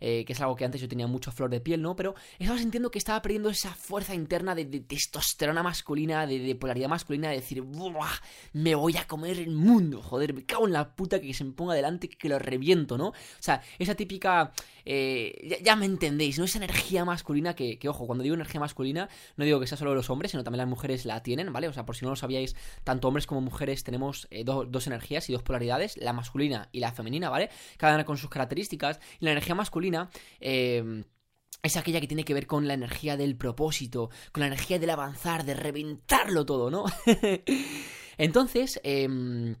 Eh, 0.04 0.24
que 0.24 0.32
es 0.32 0.40
algo 0.40 0.56
que 0.56 0.64
antes 0.64 0.80
yo 0.80 0.88
tenía 0.88 1.06
mucho 1.06 1.30
flor 1.30 1.48
de 1.48 1.60
piel, 1.60 1.80
¿no? 1.80 1.94
Pero 1.94 2.16
estaba 2.36 2.58
sintiendo 2.58 2.90
que 2.90 2.98
estaba 2.98 3.22
perdiendo 3.22 3.48
esa 3.50 3.72
fuerza 3.72 4.16
interna 4.16 4.52
de, 4.52 4.64
de 4.64 4.80
testosterona 4.80 5.62
masculina, 5.62 6.26
de, 6.26 6.56
polaridad 6.56 6.88
masculina, 6.88 7.28
de 7.28 7.36
decir, 7.36 7.62
¡buah! 7.62 8.10
Me 8.52 8.74
voy 8.74 8.96
a 8.96 9.06
comer 9.06 9.38
el 9.38 9.52
mundo, 9.52 10.02
joder, 10.02 10.34
me 10.34 10.44
cago 10.44 10.66
en 10.66 10.72
la 10.72 10.96
puta 10.96 11.20
que 11.20 11.32
se 11.32 11.44
me 11.44 11.52
ponga 11.52 11.74
delante, 11.74 12.08
que 12.08 12.28
lo 12.28 12.40
reviento, 12.40 12.98
¿no? 12.98 13.10
O 13.10 13.14
sea, 13.38 13.62
esa 13.78 13.94
típica... 13.94 14.52
Eh, 14.84 15.60
ya, 15.62 15.76
me 15.76 15.86
entendéis, 15.86 16.36
¿no? 16.36 16.44
Esa 16.46 16.58
energía 16.58 17.04
masculina 17.04 17.54
que, 17.54 17.78
ojo, 17.88 18.04
cuando 18.04 18.24
digo 18.24 18.34
energía 18.34 18.58
masculina, 18.58 19.08
no 19.36 19.44
digo 19.44 19.60
que 19.60 19.68
sea 19.68 19.78
solo 19.78 19.94
los 19.94 20.10
hombres, 20.10 20.32
sino 20.32 20.42
también 20.42 20.58
las 20.58 20.68
mujeres 20.68 21.04
la 21.04 21.22
tienen, 21.22 21.52
¿vale? 21.52 21.68
O 21.68 21.72
sea, 21.72 21.86
por 21.86 21.94
si 21.94 22.04
no 22.04 22.10
lo 22.10 22.16
sabíais, 22.16 22.56
tanto 22.82 23.06
hombres 23.06 23.28
como 23.28 23.40
mujeres 23.40 23.84
tenemos 23.84 24.26
eh, 24.32 24.42
do, 24.42 24.64
dos 24.64 24.88
energías 24.88 25.30
y 25.30 25.32
dos 25.32 25.44
polaridades, 25.44 25.96
la 25.96 26.12
masculina 26.12 26.68
y 26.72 26.80
la 26.80 26.90
femenina, 26.90 27.30
¿vale? 27.30 27.50
Cada 27.76 27.94
una 27.94 28.04
con 28.04 28.16
sus 28.16 28.30
características. 28.30 28.98
Y 29.20 29.26
la 29.26 29.30
energía 29.30 29.54
masculina 29.54 29.91
eh, 30.40 31.04
es 31.62 31.76
aquella 31.76 32.00
que 32.00 32.08
tiene 32.08 32.24
que 32.24 32.34
ver 32.34 32.46
con 32.46 32.66
la 32.66 32.74
energía 32.74 33.16
del 33.16 33.36
propósito, 33.36 34.10
con 34.32 34.40
la 34.40 34.48
energía 34.48 34.78
del 34.78 34.90
avanzar, 34.90 35.44
de 35.44 35.54
reventarlo 35.54 36.44
todo, 36.44 36.70
¿no? 36.70 36.84
Entonces, 38.18 38.80
eh, 38.82 39.56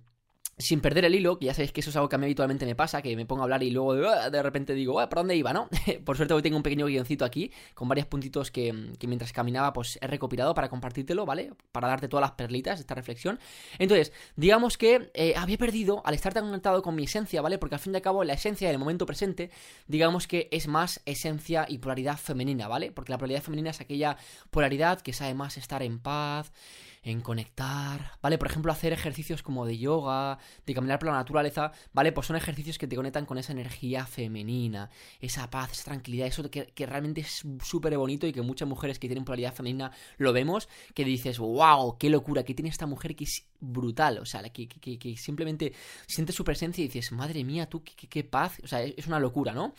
sin 0.58 0.80
perder 0.80 1.04
el 1.06 1.14
hilo, 1.14 1.38
que 1.38 1.46
ya 1.46 1.54
sabéis 1.54 1.72
que 1.72 1.80
eso 1.80 1.90
es 1.90 1.96
algo 1.96 2.08
que 2.08 2.16
a 2.16 2.18
mí 2.18 2.26
habitualmente 2.26 2.66
me 2.66 2.74
pasa, 2.74 3.02
que 3.02 3.16
me 3.16 3.26
pongo 3.26 3.42
a 3.42 3.44
hablar 3.44 3.62
y 3.62 3.70
luego 3.70 3.94
de, 3.94 4.06
ah, 4.06 4.42
repente 4.42 4.74
digo, 4.74 4.94
¿por 4.94 5.18
dónde 5.18 5.34
iba, 5.34 5.52
no? 5.52 5.68
Por 6.04 6.16
suerte 6.16 6.34
hoy 6.34 6.42
tengo 6.42 6.56
un 6.56 6.62
pequeño 6.62 6.86
guioncito 6.86 7.24
aquí, 7.24 7.50
con 7.74 7.88
varios 7.88 8.06
puntitos 8.06 8.50
que, 8.50 8.92
que, 8.98 9.06
mientras 9.06 9.32
caminaba 9.32 9.72
pues 9.72 9.98
he 10.00 10.06
recopilado 10.06 10.54
para 10.54 10.68
compartírtelo, 10.68 11.26
¿vale? 11.26 11.52
Para 11.72 11.88
darte 11.88 12.08
todas 12.08 12.22
las 12.22 12.32
perlitas 12.32 12.78
de 12.78 12.82
esta 12.82 12.94
reflexión. 12.94 13.38
Entonces, 13.78 14.12
digamos 14.36 14.76
que 14.76 15.10
eh, 15.14 15.34
había 15.36 15.58
perdido, 15.58 16.02
al 16.04 16.14
estar 16.14 16.34
tan 16.34 16.44
conectado 16.44 16.82
con 16.82 16.94
mi 16.94 17.04
esencia, 17.04 17.40
¿vale? 17.42 17.58
Porque 17.58 17.76
al 17.76 17.80
fin 17.80 17.94
y 17.94 17.96
al 17.96 18.02
cabo 18.02 18.24
la 18.24 18.34
esencia 18.34 18.68
del 18.68 18.78
momento 18.78 19.06
presente, 19.06 19.50
digamos 19.86 20.26
que 20.26 20.48
es 20.50 20.68
más 20.68 21.00
esencia 21.06 21.66
y 21.68 21.78
polaridad 21.78 22.16
femenina, 22.16 22.68
¿vale? 22.68 22.92
Porque 22.92 23.12
la 23.12 23.18
polaridad 23.18 23.42
femenina 23.42 23.70
es 23.70 23.80
aquella 23.80 24.16
polaridad 24.50 25.00
que 25.00 25.12
sabe 25.12 25.34
más 25.34 25.56
estar 25.56 25.82
en 25.82 25.98
paz, 25.98 26.52
en 27.02 27.20
conectar, 27.20 28.12
¿vale? 28.22 28.38
Por 28.38 28.48
ejemplo, 28.48 28.70
hacer 28.70 28.92
ejercicios 28.92 29.42
como 29.42 29.66
de 29.66 29.76
yoga, 29.76 30.38
de 30.64 30.74
caminar 30.74 31.00
por 31.00 31.08
la 31.08 31.16
naturaleza, 31.16 31.72
¿vale? 31.92 32.12
Pues 32.12 32.28
son 32.28 32.36
ejercicios 32.36 32.78
que 32.78 32.86
te 32.86 32.94
conectan 32.94 33.26
con 33.26 33.38
esa 33.38 33.52
energía 33.52 34.06
femenina, 34.06 34.88
esa 35.20 35.50
paz, 35.50 35.72
esa 35.72 35.84
tranquilidad, 35.84 36.28
eso 36.28 36.48
que, 36.48 36.66
que 36.66 36.86
realmente 36.86 37.22
es 37.22 37.42
súper 37.62 37.96
bonito 37.98 38.26
y 38.26 38.32
que 38.32 38.42
muchas 38.42 38.68
mujeres 38.68 39.00
que 39.00 39.08
tienen 39.08 39.24
polaridad 39.24 39.52
femenina 39.52 39.90
lo 40.18 40.32
vemos, 40.32 40.68
que 40.94 41.04
dices, 41.04 41.38
wow, 41.38 41.98
qué 41.98 42.08
locura, 42.08 42.44
que 42.44 42.54
tiene 42.54 42.68
esta 42.68 42.86
mujer 42.86 43.16
que 43.16 43.24
es 43.24 43.46
brutal, 43.58 44.18
o 44.18 44.26
sea, 44.26 44.42
que, 44.50 44.68
que, 44.68 44.98
que 44.98 45.16
simplemente 45.16 45.72
sientes 46.06 46.36
su 46.36 46.44
presencia 46.44 46.84
y 46.84 46.88
dices, 46.88 47.10
madre 47.10 47.42
mía, 47.42 47.68
tú, 47.68 47.82
qué, 47.82 48.06
qué 48.06 48.22
paz, 48.22 48.60
o 48.62 48.68
sea, 48.68 48.82
es 48.82 49.06
una 49.08 49.18
locura, 49.18 49.52
¿no? 49.52 49.74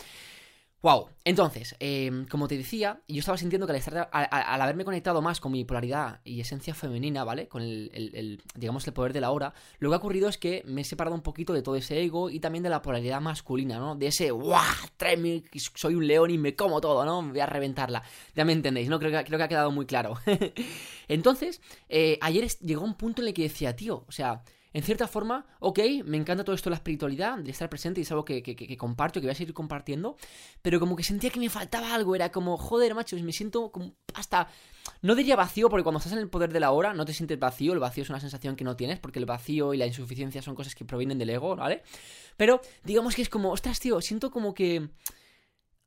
Wow, 0.83 1.07
entonces, 1.23 1.77
eh, 1.79 2.25
como 2.29 2.49
te 2.49 2.57
decía, 2.57 2.99
yo 3.07 3.19
estaba 3.19 3.37
sintiendo 3.37 3.65
que 3.65 3.71
al, 3.71 3.79
estar, 3.79 4.09
al, 4.11 4.61
haberme 4.61 4.83
conectado 4.83 5.21
más 5.21 5.39
con 5.39 5.53
mi 5.53 5.63
polaridad 5.63 6.19
y 6.25 6.41
esencia 6.41 6.75
femenina, 6.75 7.23
¿vale? 7.23 7.47
Con 7.47 7.61
el, 7.61 8.41
digamos, 8.53 8.85
el 8.85 8.91
poder 8.91 9.13
de 9.13 9.21
la 9.21 9.31
hora, 9.31 9.53
lo 9.79 9.89
que 9.89 9.95
ha 9.95 9.97
ocurrido 9.99 10.27
es 10.27 10.37
que 10.37 10.61
me 10.65 10.81
he 10.81 10.83
separado 10.83 11.15
un 11.15 11.21
poquito 11.21 11.53
de 11.53 11.61
todo 11.61 11.77
ese 11.77 12.03
ego 12.03 12.29
y 12.29 12.41
también 12.41 12.63
de 12.63 12.69
la 12.69 12.81
polaridad 12.81 13.21
masculina, 13.21 13.79
¿no? 13.79 13.95
De 13.95 14.07
ese, 14.07 14.31
¡guau! 14.31 14.61
Soy 15.73 15.95
un 15.95 16.05
león 16.05 16.31
y 16.31 16.37
me 16.37 16.53
como 16.53 16.81
todo, 16.81 17.05
¿no? 17.05 17.29
Voy 17.29 17.39
a 17.39 17.45
reventarla. 17.45 18.03
Ya 18.35 18.43
me 18.43 18.51
entendéis, 18.51 18.89
¿no? 18.89 18.99
Creo 18.99 19.17
que, 19.17 19.23
creo 19.23 19.37
que 19.37 19.43
ha 19.45 19.47
quedado 19.47 19.71
muy 19.71 19.85
claro. 19.85 20.15
entonces, 21.07 21.61
eh, 21.87 22.17
ayer 22.19 22.45
llegó 22.59 22.83
un 22.83 22.95
punto 22.95 23.21
en 23.21 23.29
el 23.29 23.33
que 23.33 23.43
decía, 23.43 23.73
tío, 23.73 24.03
o 24.05 24.11
sea 24.11 24.43
en 24.73 24.83
cierta 24.83 25.07
forma, 25.07 25.45
ok, 25.59 25.79
me 26.05 26.17
encanta 26.17 26.43
todo 26.43 26.55
esto 26.55 26.69
de 26.69 26.71
la 26.71 26.77
espiritualidad, 26.77 27.37
de 27.37 27.51
estar 27.51 27.69
presente 27.69 28.01
y 28.01 28.03
es 28.03 28.11
algo 28.11 28.25
que, 28.25 28.41
que, 28.41 28.77
comparto, 28.77 29.21
que 29.21 29.27
voy 29.27 29.31
a 29.31 29.35
seguir 29.35 29.53
compartiendo, 29.53 30.17
pero 30.61 30.79
como 30.79 30.95
que 30.95 31.03
sentía 31.03 31.29
que 31.29 31.39
me 31.39 31.49
faltaba 31.49 31.93
algo, 31.93 32.15
era 32.15 32.31
como, 32.31 32.57
joder, 32.57 32.95
macho, 32.95 33.15
me 33.17 33.31
siento 33.31 33.71
como 33.71 33.93
hasta, 34.15 34.47
no 35.01 35.13
diría 35.15 35.35
vacío, 35.35 35.69
porque 35.69 35.83
cuando 35.83 35.99
estás 35.99 36.13
en 36.13 36.19
el 36.19 36.29
poder 36.29 36.51
de 36.51 36.59
la 36.59 36.71
hora 36.71 36.93
no 36.93 37.05
te 37.05 37.13
sientes 37.13 37.39
vacío, 37.39 37.73
el 37.73 37.79
vacío 37.79 38.03
es 38.03 38.09
una 38.09 38.19
sensación 38.19 38.55
que 38.55 38.63
no 38.63 38.75
tienes, 38.75 38.99
porque 38.99 39.19
el 39.19 39.25
vacío 39.25 39.73
y 39.73 39.77
la 39.77 39.85
insuficiencia 39.85 40.41
son 40.41 40.55
cosas 40.55 40.73
que 40.73 40.85
provienen 40.85 41.19
del 41.19 41.29
ego, 41.29 41.55
¿vale? 41.55 41.83
Pero 42.35 42.61
digamos 42.83 43.15
que 43.15 43.21
es 43.21 43.29
como, 43.29 43.51
ostras, 43.51 43.79
tío, 43.79 44.01
siento 44.01 44.31
como 44.31 44.53
que 44.53 44.89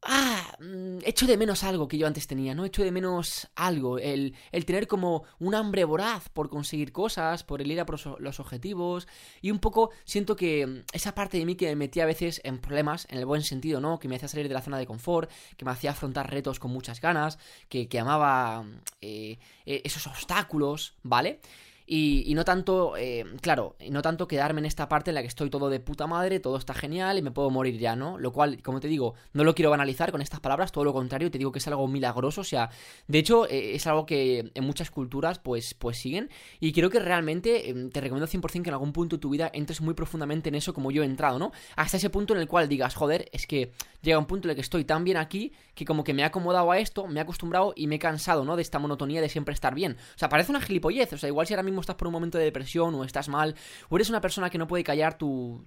ah, 0.02 0.56
mm, 0.60 0.98
echo 1.04 1.26
de 1.26 1.37
menos 1.37 1.64
algo 1.64 1.88
que 1.88 1.98
yo 1.98 2.06
antes 2.06 2.26
tenía, 2.26 2.54
¿no? 2.54 2.64
Echo 2.64 2.82
de 2.82 2.93
menos 2.93 3.48
algo, 3.54 3.98
el, 3.98 4.34
el 4.52 4.64
tener 4.64 4.87
como 4.87 5.25
un 5.38 5.54
hambre 5.54 5.84
voraz 5.84 6.28
por 6.28 6.48
conseguir 6.48 6.93
cosas, 6.93 7.44
por 7.44 7.60
el 7.60 7.70
ir 7.70 7.81
a 7.81 7.86
por 7.86 8.20
los 8.20 8.41
objetivos, 8.41 9.08
y 9.41 9.50
un 9.50 9.58
poco 9.58 9.91
siento 10.05 10.36
que 10.36 10.67
mm, 10.67 10.84
esa 10.93 11.15
parte 11.15 11.38
de 11.38 11.46
mí 11.46 11.56
que 11.56 11.67
me 11.67 11.76
metía 11.76 12.05
a 12.05 12.06
veces 12.06 12.41
en 12.44 12.58
problemas, 12.58 13.06
en 13.10 13.19
el 13.19 13.26
buen 13.26 13.43
sentido, 13.43 13.81
¿no? 13.81 13.98
Que 13.98 14.08
me 14.08 14.17
hacía 14.17 14.29
salir 14.29 14.48
de 14.48 14.55
la 14.55 14.62
zona 14.62 14.79
de 14.79 14.86
confort, 14.86 15.31
que 15.56 15.65
me 15.65 15.70
hacía 15.70 15.91
afrontar 15.91 16.31
retos 16.31 16.58
con 16.58 16.70
muchas 16.70 17.00
ganas, 17.00 17.38
que, 17.69 17.88
que 17.88 17.98
amaba 17.98 18.65
eh, 19.00 19.38
eh 19.67 19.82
esos 19.84 20.06
obstáculos, 20.06 20.94
¿vale? 21.03 21.41
Y, 21.88 22.32
no 22.34 22.44
tanto, 22.44 22.96
eh, 22.96 23.24
claro, 23.40 23.76
no 23.90 24.02
tanto 24.02 24.26
quedarme 24.26 24.60
en 24.60 24.66
esta 24.66 24.88
parte 24.88 25.12
en 25.12 25.14
la 25.14 25.20
que 25.22 25.28
estoy 25.28 25.50
todo 25.50 25.70
de 25.70 25.78
puta 25.78 26.08
madre, 26.08 26.40
todo 26.40 26.56
está 26.56 26.74
genial 26.74 27.16
y 27.16 27.22
me 27.22 27.31
puedo 27.31 27.48
morir 27.48 27.78
ya, 27.78 27.94
¿no? 27.94 28.19
Lo 28.19 28.32
cual, 28.32 28.60
como 28.60 28.81
te 28.81 28.88
digo, 28.88 29.14
no 29.32 29.44
lo 29.44 29.55
quiero 29.55 29.70
banalizar 29.70 30.10
con 30.10 30.20
estas 30.20 30.40
palabras, 30.40 30.72
todo 30.72 30.82
lo 30.82 30.93
contrario, 30.93 31.31
te 31.31 31.38
digo 31.38 31.52
que 31.52 31.60
es 31.60 31.69
algo 31.69 31.86
milagroso, 31.86 32.40
o 32.40 32.44
sea, 32.44 32.70
de 33.06 33.19
hecho, 33.19 33.48
eh, 33.48 33.76
es 33.76 33.86
algo 33.86 34.05
que 34.05 34.50
en 34.52 34.64
muchas 34.64 34.90
culturas, 34.90 35.38
pues, 35.38 35.74
pues 35.74 35.98
siguen, 35.98 36.28
y 36.58 36.72
creo 36.72 36.90
que 36.90 36.98
realmente 36.98 37.70
eh, 37.70 37.90
te 37.93 38.00
recomiendo 38.00 38.26
100% 38.26 38.64
que 38.64 38.70
en 38.70 38.74
algún 38.74 38.93
punto 38.93 39.16
de 39.16 39.20
tu 39.20 39.31
vida 39.31 39.48
entres 39.55 39.81
muy 39.81 39.94
profundamente 39.94 40.48
en 40.48 40.56
eso 40.56 40.74
como 40.74 40.90
yo 40.90 41.05
he 41.05 41.06
entrado, 41.06 41.38
¿no? 41.38 41.52
Hasta 41.76 41.98
ese 41.98 42.10
punto 42.10 42.34
en 42.34 42.40
el 42.40 42.48
cual 42.48 42.69
digas, 42.69 42.96
joder, 42.96 43.28
es 43.32 43.46
que 43.46 43.70
llega 44.02 44.19
un 44.19 44.26
punto 44.26 44.48
en 44.48 44.50
el 44.50 44.56
que 44.56 44.62
estoy 44.62 44.84
tan 44.84 45.05
bien 45.05 45.19
aquí 45.19 45.52
que 45.74 45.84
como 45.84 46.02
que 46.02 46.14
me 46.14 46.22
he 46.22 46.24
acomodado 46.24 46.72
a 46.72 46.78
esto, 46.78 47.06
me 47.06 47.20
he 47.20 47.22
acostumbrado 47.22 47.74
y 47.76 47.86
me 47.86 47.96
he 47.96 47.98
cansado, 47.98 48.44
¿no? 48.44 48.56
De 48.56 48.62
esta 48.62 48.78
monotonía 48.78 49.20
de 49.20 49.28
siempre 49.28 49.55
estar 49.55 49.74
bien. 49.74 49.96
O 50.14 50.19
sea, 50.19 50.28
parece 50.28 50.50
una 50.50 50.60
gilipollez, 50.60 51.12
o 51.12 51.19
sea, 51.19 51.28
igual 51.28 51.46
si 51.46 51.55
ahora 51.55 51.62
mismo 51.62 51.76
estás 51.81 51.97
por 51.97 52.09
un 52.09 52.13
momento 52.13 52.39
de 52.39 52.45
depresión 52.45 52.95
o 52.95 53.05
estás 53.05 53.29
mal, 53.29 53.55
o 53.89 53.97
eres 53.97 54.11
una 54.11 54.21
persona 54.21 54.51
que 54.51 54.59
no 54.59 54.67
puede 54.67 54.85
callar 54.85 55.19
tu, 55.19 55.67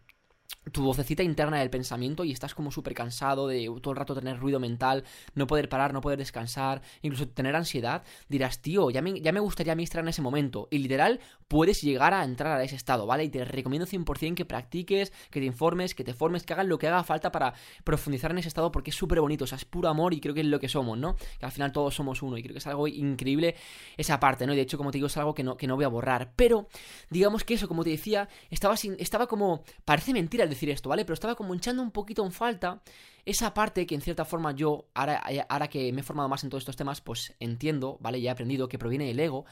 tu 0.72 0.84
vocecita 0.84 1.24
interna 1.24 1.60
del 1.60 1.70
pensamiento 1.70 2.24
y 2.24 2.32
estás 2.32 2.54
como 2.54 2.72
súper 2.72 2.94
cansado 2.94 3.48
de 3.48 3.72
todo 3.82 3.92
el 3.92 3.98
rato 3.98 4.16
tener 4.16 4.40
ruido 4.40 4.60
mental, 4.60 5.04
no 5.34 5.48
poder 5.48 5.70
parar, 5.70 5.94
no 5.94 6.02
poder 6.02 6.20
descansar, 6.20 6.82
incluso 7.02 7.28
tener 7.28 7.56
ansiedad, 7.56 8.04
dirás, 8.28 8.62
tío, 8.62 8.90
ya 8.90 9.02
me, 9.02 9.20
ya 9.20 9.32
me 9.32 9.40
gustaría 9.40 9.74
a 9.74 9.76
mí 9.76 9.86
en 9.92 10.08
ese 10.08 10.22
momento. 10.22 10.68
Y 10.72 10.80
literal, 10.80 11.20
puedes 11.48 11.82
llegar 11.82 12.14
a 12.14 12.24
entrar 12.24 12.60
a 12.60 12.64
ese 12.64 12.76
estado, 12.76 13.06
¿vale? 13.06 13.24
Y 13.24 13.30
te 13.30 13.44
recomiendo 13.46 13.88
100% 13.88 14.36
que 14.36 14.46
practiques, 14.46 15.12
que 15.32 15.40
te 15.40 15.46
informes, 15.46 15.96
que 15.96 16.04
te 16.04 16.14
formes, 16.14 16.44
que 16.44 16.54
hagas 16.54 16.68
lo 16.68 16.78
que 16.78 16.88
haga 16.88 17.04
falta 17.04 17.32
para 17.32 17.54
profundizar 17.84 18.32
en 18.32 18.38
ese 18.38 18.48
estado 18.48 18.72
porque 18.72 18.92
es 18.92 18.96
súper 18.96 19.20
bonito, 19.22 19.46
o 19.46 19.48
sea, 19.48 19.58
es 19.58 19.66
puro 19.66 19.90
amor 19.90 20.14
y 20.14 20.20
creo 20.20 20.34
que 20.34 20.42
es 20.42 20.48
lo 20.48 20.60
que 20.60 20.70
somos, 20.70 20.98
¿no? 20.98 21.16
Que 21.40 21.46
al 21.46 21.52
final 21.52 21.72
todos 21.72 21.96
somos 21.96 22.22
uno 22.22 22.38
y 22.38 22.44
creo 22.44 22.54
que 22.54 22.60
es 22.60 22.68
algo 22.68 22.88
increíble 22.88 23.56
esa 23.98 24.20
parte, 24.20 24.46
¿no? 24.46 24.54
Y 24.54 24.58
de 24.58 24.62
hecho, 24.62 24.78
como 24.78 24.92
te 24.92 24.98
digo, 24.98 25.08
es 25.08 25.18
algo 25.18 25.34
que 25.34 25.44
no, 25.44 25.58
que 25.58 25.68
no 25.68 25.76
voy 25.76 25.86
a 25.86 25.90
borrar. 25.90 26.34
Pero, 26.36 26.68
digamos 27.10 27.44
que 27.44 27.56
eso, 27.56 27.68
como 27.68 27.84
te 27.84 27.90
decía, 27.90 28.30
estaba, 28.50 28.78
sin, 28.78 28.96
estaba 29.00 29.28
como, 29.28 29.64
parece 29.86 30.14
mentira, 30.14 30.39
decir 30.40 30.44
al 30.44 30.50
decir 30.50 30.70
esto, 30.70 30.90
¿vale? 30.90 31.06
Pero 31.06 31.14
estaba 31.14 31.36
como 31.36 31.54
echando 31.54 31.82
un 31.82 31.92
poquito 31.92 32.26
en 32.26 32.32
falta 32.32 32.82
esa 33.26 33.54
parte 33.54 33.86
que 33.86 33.96
en 33.96 34.02
cierta 34.02 34.26
forma 34.26 34.54
yo, 34.54 34.86
ahora, 34.94 35.22
ahora 35.50 35.68
que 35.68 35.92
me 35.94 36.02
he 36.02 36.04
formado 36.04 36.30
más 36.30 36.44
en 36.44 36.50
todos 36.50 36.62
estos 36.62 36.76
temas, 36.76 37.02
pues 37.02 37.36
entiendo, 37.40 37.98
¿vale? 38.02 38.22
Ya 38.22 38.32
he 38.32 38.34
aprendido 38.34 38.68
que 38.68 38.80
proviene 38.80 39.06
del 39.06 39.20
ego. 39.20 39.46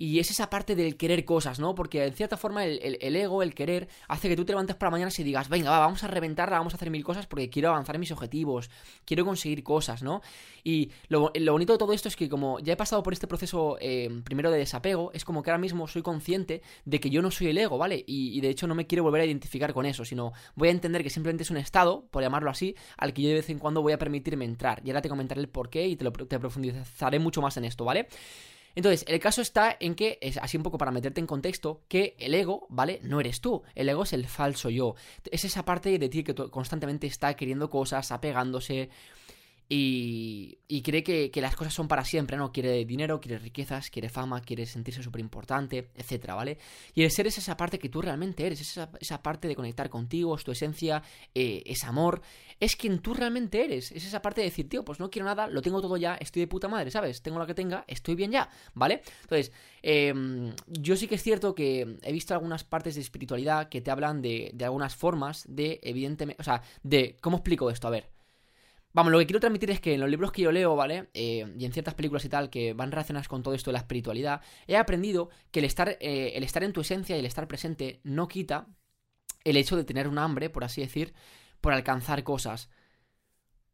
Y 0.00 0.18
es 0.18 0.30
esa 0.30 0.48
parte 0.48 0.74
del 0.74 0.96
querer 0.96 1.26
cosas, 1.26 1.60
¿no? 1.60 1.74
Porque 1.74 2.02
en 2.06 2.14
cierta 2.14 2.38
forma 2.38 2.64
el, 2.64 3.16
ego, 3.16 3.42
el 3.42 3.52
querer, 3.52 3.86
hace 4.08 4.30
que 4.30 4.36
tú 4.36 4.46
te 4.46 4.52
levantes 4.52 4.74
para 4.74 4.88
mañana 4.88 5.10
y 5.14 5.22
digas, 5.22 5.50
venga, 5.50 5.68
va, 5.68 5.78
vamos 5.80 6.02
a 6.02 6.06
reventarla, 6.06 6.56
vamos 6.56 6.72
a 6.72 6.76
hacer 6.76 6.90
mil 6.90 7.04
cosas 7.04 7.26
porque 7.26 7.50
quiero 7.50 7.68
avanzar 7.68 7.98
mis 7.98 8.10
objetivos, 8.10 8.70
quiero 9.04 9.26
conseguir 9.26 9.62
cosas, 9.62 10.02
¿no? 10.02 10.22
Y 10.64 10.90
lo, 11.08 11.30
bonito 11.52 11.74
de 11.74 11.78
todo 11.78 11.92
esto 11.92 12.08
es 12.08 12.16
que 12.16 12.30
como 12.30 12.60
ya 12.60 12.72
he 12.72 12.76
pasado 12.78 13.02
por 13.02 13.12
este 13.12 13.26
proceso 13.26 13.76
eh, 13.78 14.08
primero 14.24 14.50
de 14.50 14.56
desapego, 14.56 15.10
es 15.12 15.26
como 15.26 15.42
que 15.42 15.50
ahora 15.50 15.60
mismo 15.60 15.86
soy 15.86 16.00
consciente 16.00 16.62
de 16.86 16.98
que 16.98 17.10
yo 17.10 17.20
no 17.20 17.30
soy 17.30 17.48
el 17.48 17.58
ego, 17.58 17.76
¿vale? 17.76 18.02
Y, 18.06 18.40
de 18.40 18.48
hecho 18.48 18.66
no 18.66 18.74
me 18.74 18.86
quiero 18.86 19.02
volver 19.02 19.20
a 19.20 19.26
identificar 19.26 19.74
con 19.74 19.84
eso, 19.84 20.06
sino 20.06 20.32
voy 20.54 20.68
a 20.68 20.70
entender 20.70 21.02
que 21.02 21.10
simplemente 21.10 21.42
es 21.42 21.50
un 21.50 21.58
estado, 21.58 22.06
por 22.10 22.22
llamarlo 22.22 22.48
así, 22.48 22.74
al 22.96 23.12
que 23.12 23.20
yo 23.20 23.28
de 23.28 23.34
vez 23.34 23.50
en 23.50 23.58
cuando 23.58 23.82
voy 23.82 23.92
a 23.92 23.98
permitirme 23.98 24.46
entrar. 24.46 24.80
Y 24.82 24.88
ahora 24.88 25.02
te 25.02 25.10
comentaré 25.10 25.42
el 25.42 25.50
por 25.50 25.68
qué 25.68 25.86
y 25.86 25.96
te, 25.96 26.04
lo, 26.04 26.12
te 26.12 26.38
profundizaré 26.38 27.18
mucho 27.18 27.42
más 27.42 27.58
en 27.58 27.66
esto, 27.66 27.84
¿vale? 27.84 28.08
Entonces, 28.74 29.04
el 29.08 29.18
caso 29.20 29.42
está 29.42 29.76
en 29.80 29.94
que, 29.94 30.18
es 30.20 30.36
así 30.38 30.56
un 30.56 30.62
poco 30.62 30.78
para 30.78 30.90
meterte 30.90 31.20
en 31.20 31.26
contexto, 31.26 31.82
que 31.88 32.16
el 32.18 32.34
ego, 32.34 32.66
¿vale? 32.68 33.00
No 33.02 33.20
eres 33.20 33.40
tú. 33.40 33.62
El 33.74 33.88
ego 33.88 34.04
es 34.04 34.12
el 34.12 34.26
falso 34.26 34.70
yo. 34.70 34.94
Es 35.30 35.44
esa 35.44 35.64
parte 35.64 35.98
de 35.98 36.08
ti 36.08 36.22
que 36.22 36.34
constantemente 36.34 37.06
está 37.06 37.34
queriendo 37.34 37.68
cosas, 37.70 38.12
apegándose, 38.12 38.90
y, 39.72 40.58
y 40.66 40.82
cree 40.82 41.04
que, 41.04 41.30
las 41.40 41.54
cosas 41.54 41.72
son 41.72 41.86
para 41.86 42.04
siempre, 42.04 42.36
¿no? 42.36 42.50
Quiere 42.50 42.84
dinero, 42.84 43.20
quiere 43.20 43.38
riquezas, 43.38 43.88
quiere 43.88 44.08
fama, 44.08 44.40
quiere 44.40 44.66
sentirse 44.66 45.00
súper 45.00 45.20
importante, 45.20 45.90
etcétera, 45.94 46.34
¿vale? 46.34 46.58
Y 46.92 47.04
el 47.04 47.12
ser 47.12 47.28
es 47.28 47.38
esa 47.38 47.56
parte 47.56 47.78
que 47.78 47.88
tú 47.88 48.02
realmente 48.02 48.44
eres, 48.44 48.60
es 48.60 48.76
esa, 49.00 49.22
parte 49.22 49.46
de 49.46 49.54
conectar 49.54 49.88
contigo, 49.88 50.34
es 50.34 50.42
tu 50.42 50.50
esencia, 50.50 51.04
eh, 51.36 51.62
es 51.64 51.84
amor, 51.84 52.20
es 52.58 52.74
quien 52.74 52.98
tú 52.98 53.14
realmente 53.14 53.64
eres, 53.64 53.92
es 53.92 54.04
esa 54.04 54.20
parte 54.20 54.40
de 54.40 54.48
decir, 54.48 54.68
tío, 54.68 54.84
pues 54.84 54.98
no 54.98 55.08
quiero 55.08 55.26
nada, 55.26 55.46
lo 55.46 55.62
tengo 55.62 55.80
todo 55.80 55.96
ya, 55.96 56.16
estoy 56.16 56.40
de 56.40 56.48
puta 56.48 56.66
madre, 56.66 56.90
¿sabes? 56.90 57.22
Tengo 57.22 57.38
lo 57.38 57.46
que 57.46 57.54
tenga, 57.54 57.84
estoy 57.86 58.16
bien 58.16 58.32
ya, 58.32 58.50
¿vale? 58.74 59.02
Entonces, 59.22 59.52
em, 59.82 60.52
yo 60.66 60.96
sí 60.96 61.06
que 61.06 61.14
es 61.14 61.22
cierto 61.22 61.54
que 61.54 61.96
he 62.02 62.12
visto 62.12 62.34
algunas 62.34 62.64
partes 62.64 62.96
de 62.96 63.02
espiritualidad 63.02 63.68
que 63.68 63.80
te 63.80 63.92
hablan 63.92 64.20
de, 64.20 64.50
de 64.52 64.64
algunas 64.64 64.96
formas 64.96 65.44
de, 65.48 65.78
evidentemente, 65.84 66.42
o 66.42 66.44
sea, 66.44 66.60
de, 66.82 67.16
¿cómo 67.20 67.36
explico 67.36 67.70
esto? 67.70 67.86
A 67.86 67.90
ver. 67.90 68.19
Vamos, 68.92 69.12
lo 69.12 69.18
que 69.20 69.26
quiero 69.26 69.38
transmitir 69.40 69.70
es 69.70 69.80
que 69.80 69.94
en 69.94 70.00
los 70.00 70.10
libros 70.10 70.32
que 70.32 70.42
yo 70.42 70.50
leo, 70.50 70.74
¿vale? 70.74 71.10
Eh, 71.14 71.46
y 71.56 71.64
en 71.64 71.72
ciertas 71.72 71.94
películas 71.94 72.24
y 72.24 72.28
tal 72.28 72.50
que 72.50 72.72
van 72.72 72.90
relacionadas 72.90 73.28
con 73.28 73.42
todo 73.42 73.54
esto 73.54 73.70
de 73.70 73.74
la 73.74 73.78
espiritualidad, 73.78 74.40
he 74.66 74.76
aprendido 74.76 75.30
que 75.52 75.60
el 75.60 75.64
estar, 75.64 75.90
eh, 76.00 76.32
el 76.34 76.42
estar 76.42 76.64
en 76.64 76.72
tu 76.72 76.80
esencia 76.80 77.16
y 77.16 77.20
el 77.20 77.26
estar 77.26 77.46
presente 77.46 78.00
no 78.02 78.26
quita 78.26 78.66
el 79.44 79.56
hecho 79.56 79.76
de 79.76 79.84
tener 79.84 80.08
un 80.08 80.18
hambre, 80.18 80.50
por 80.50 80.64
así 80.64 80.80
decir, 80.80 81.14
por 81.60 81.72
alcanzar 81.72 82.24
cosas. 82.24 82.68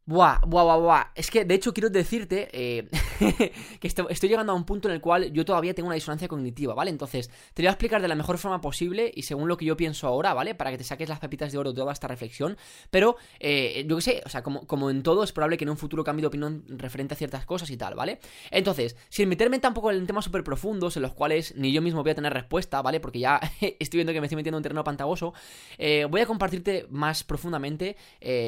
Buah, 0.08 0.38
buah, 0.46 0.62
buah, 0.62 0.78
buah. 0.78 1.04
Es 1.16 1.32
que, 1.32 1.44
de 1.44 1.56
hecho, 1.56 1.75
quiero 1.75 1.90
decirte 1.90 2.48
eh, 2.52 2.88
que 3.80 3.88
estoy, 3.88 4.28
llegando 4.28 4.52
a 4.52 4.54
un 4.54 4.62
punto 4.62 4.86
en 4.86 4.94
el 4.94 5.00
cual 5.00 5.32
yo 5.32 5.44
todavía 5.44 5.75
tengo 5.75 5.88
una 5.88 5.96
disonancia 5.96 6.28
cognitiva, 6.28 6.75
¿vale? 6.75 6.92
Entonces, 6.92 7.28
te 7.54 7.62
voy 7.62 7.66
a 7.66 7.70
explicar 7.70 8.00
de 8.00 8.06
la 8.06 8.14
mejor 8.14 8.38
forma 8.38 8.60
posible 8.60 9.10
y 9.12 9.22
según 9.22 9.48
lo 9.48 9.56
que 9.56 9.64
yo 9.64 9.76
pienso 9.76 10.06
ahora, 10.06 10.32
¿vale? 10.32 10.54
Para 10.54 10.70
que 10.70 10.78
te 10.78 10.84
saques 10.84 11.08
las 11.08 11.18
pepitas 11.18 11.50
de 11.50 11.58
oro 11.58 11.72
de 11.72 11.80
toda 11.80 11.92
esta 11.92 12.06
reflexión. 12.06 12.56
Pero, 12.88 13.16
eh, 13.40 13.84
yo 13.88 13.96
qué 13.96 14.02
sé, 14.02 14.22
o 14.25 14.28
sea, 14.28 14.44
como, 14.44 14.64
como 14.68 14.90
en 14.90 15.02
todo, 15.02 15.25
es 15.25 15.32
probable 15.32 15.56
que 15.56 15.64
en 15.64 15.70
un 15.70 15.76
futuro 15.76 16.04
cambie 16.04 16.20
de 16.20 16.28
opinión 16.28 16.62
referente 16.68 17.14
a 17.14 17.16
ciertas 17.16 17.44
cosas 17.44 17.68
y 17.70 17.76
tal, 17.76 17.96
¿vale? 17.96 18.20
Entonces, 18.52 18.94
sin 19.08 19.28
meterme 19.28 19.58
tampoco 19.58 19.90
en 19.90 20.06
temas 20.06 20.25
súper 20.25 20.44
profundos 20.44 20.96
en 20.96 21.02
los 21.02 21.14
cuales 21.14 21.56
ni 21.56 21.72
yo 21.72 21.82
mismo 21.82 22.04
voy 22.04 22.12
a 22.12 22.14
tener 22.14 22.32
respuesta, 22.32 22.80
¿vale? 22.80 23.00
Porque 23.00 23.18
ya 23.18 23.40
estoy 23.80 23.98
viendo 23.98 24.12
que 24.12 24.20
me 24.20 24.28
estoy 24.28 24.36
metiendo 24.36 24.58
en 24.58 24.60
un 24.60 24.62
terreno 24.62 24.84
pantagoso, 24.84 25.34
eh, 25.78 26.06
voy 26.08 26.20
a 26.20 26.26
compartirte 26.26 26.86
más 26.90 27.25
profundamente 27.25 27.96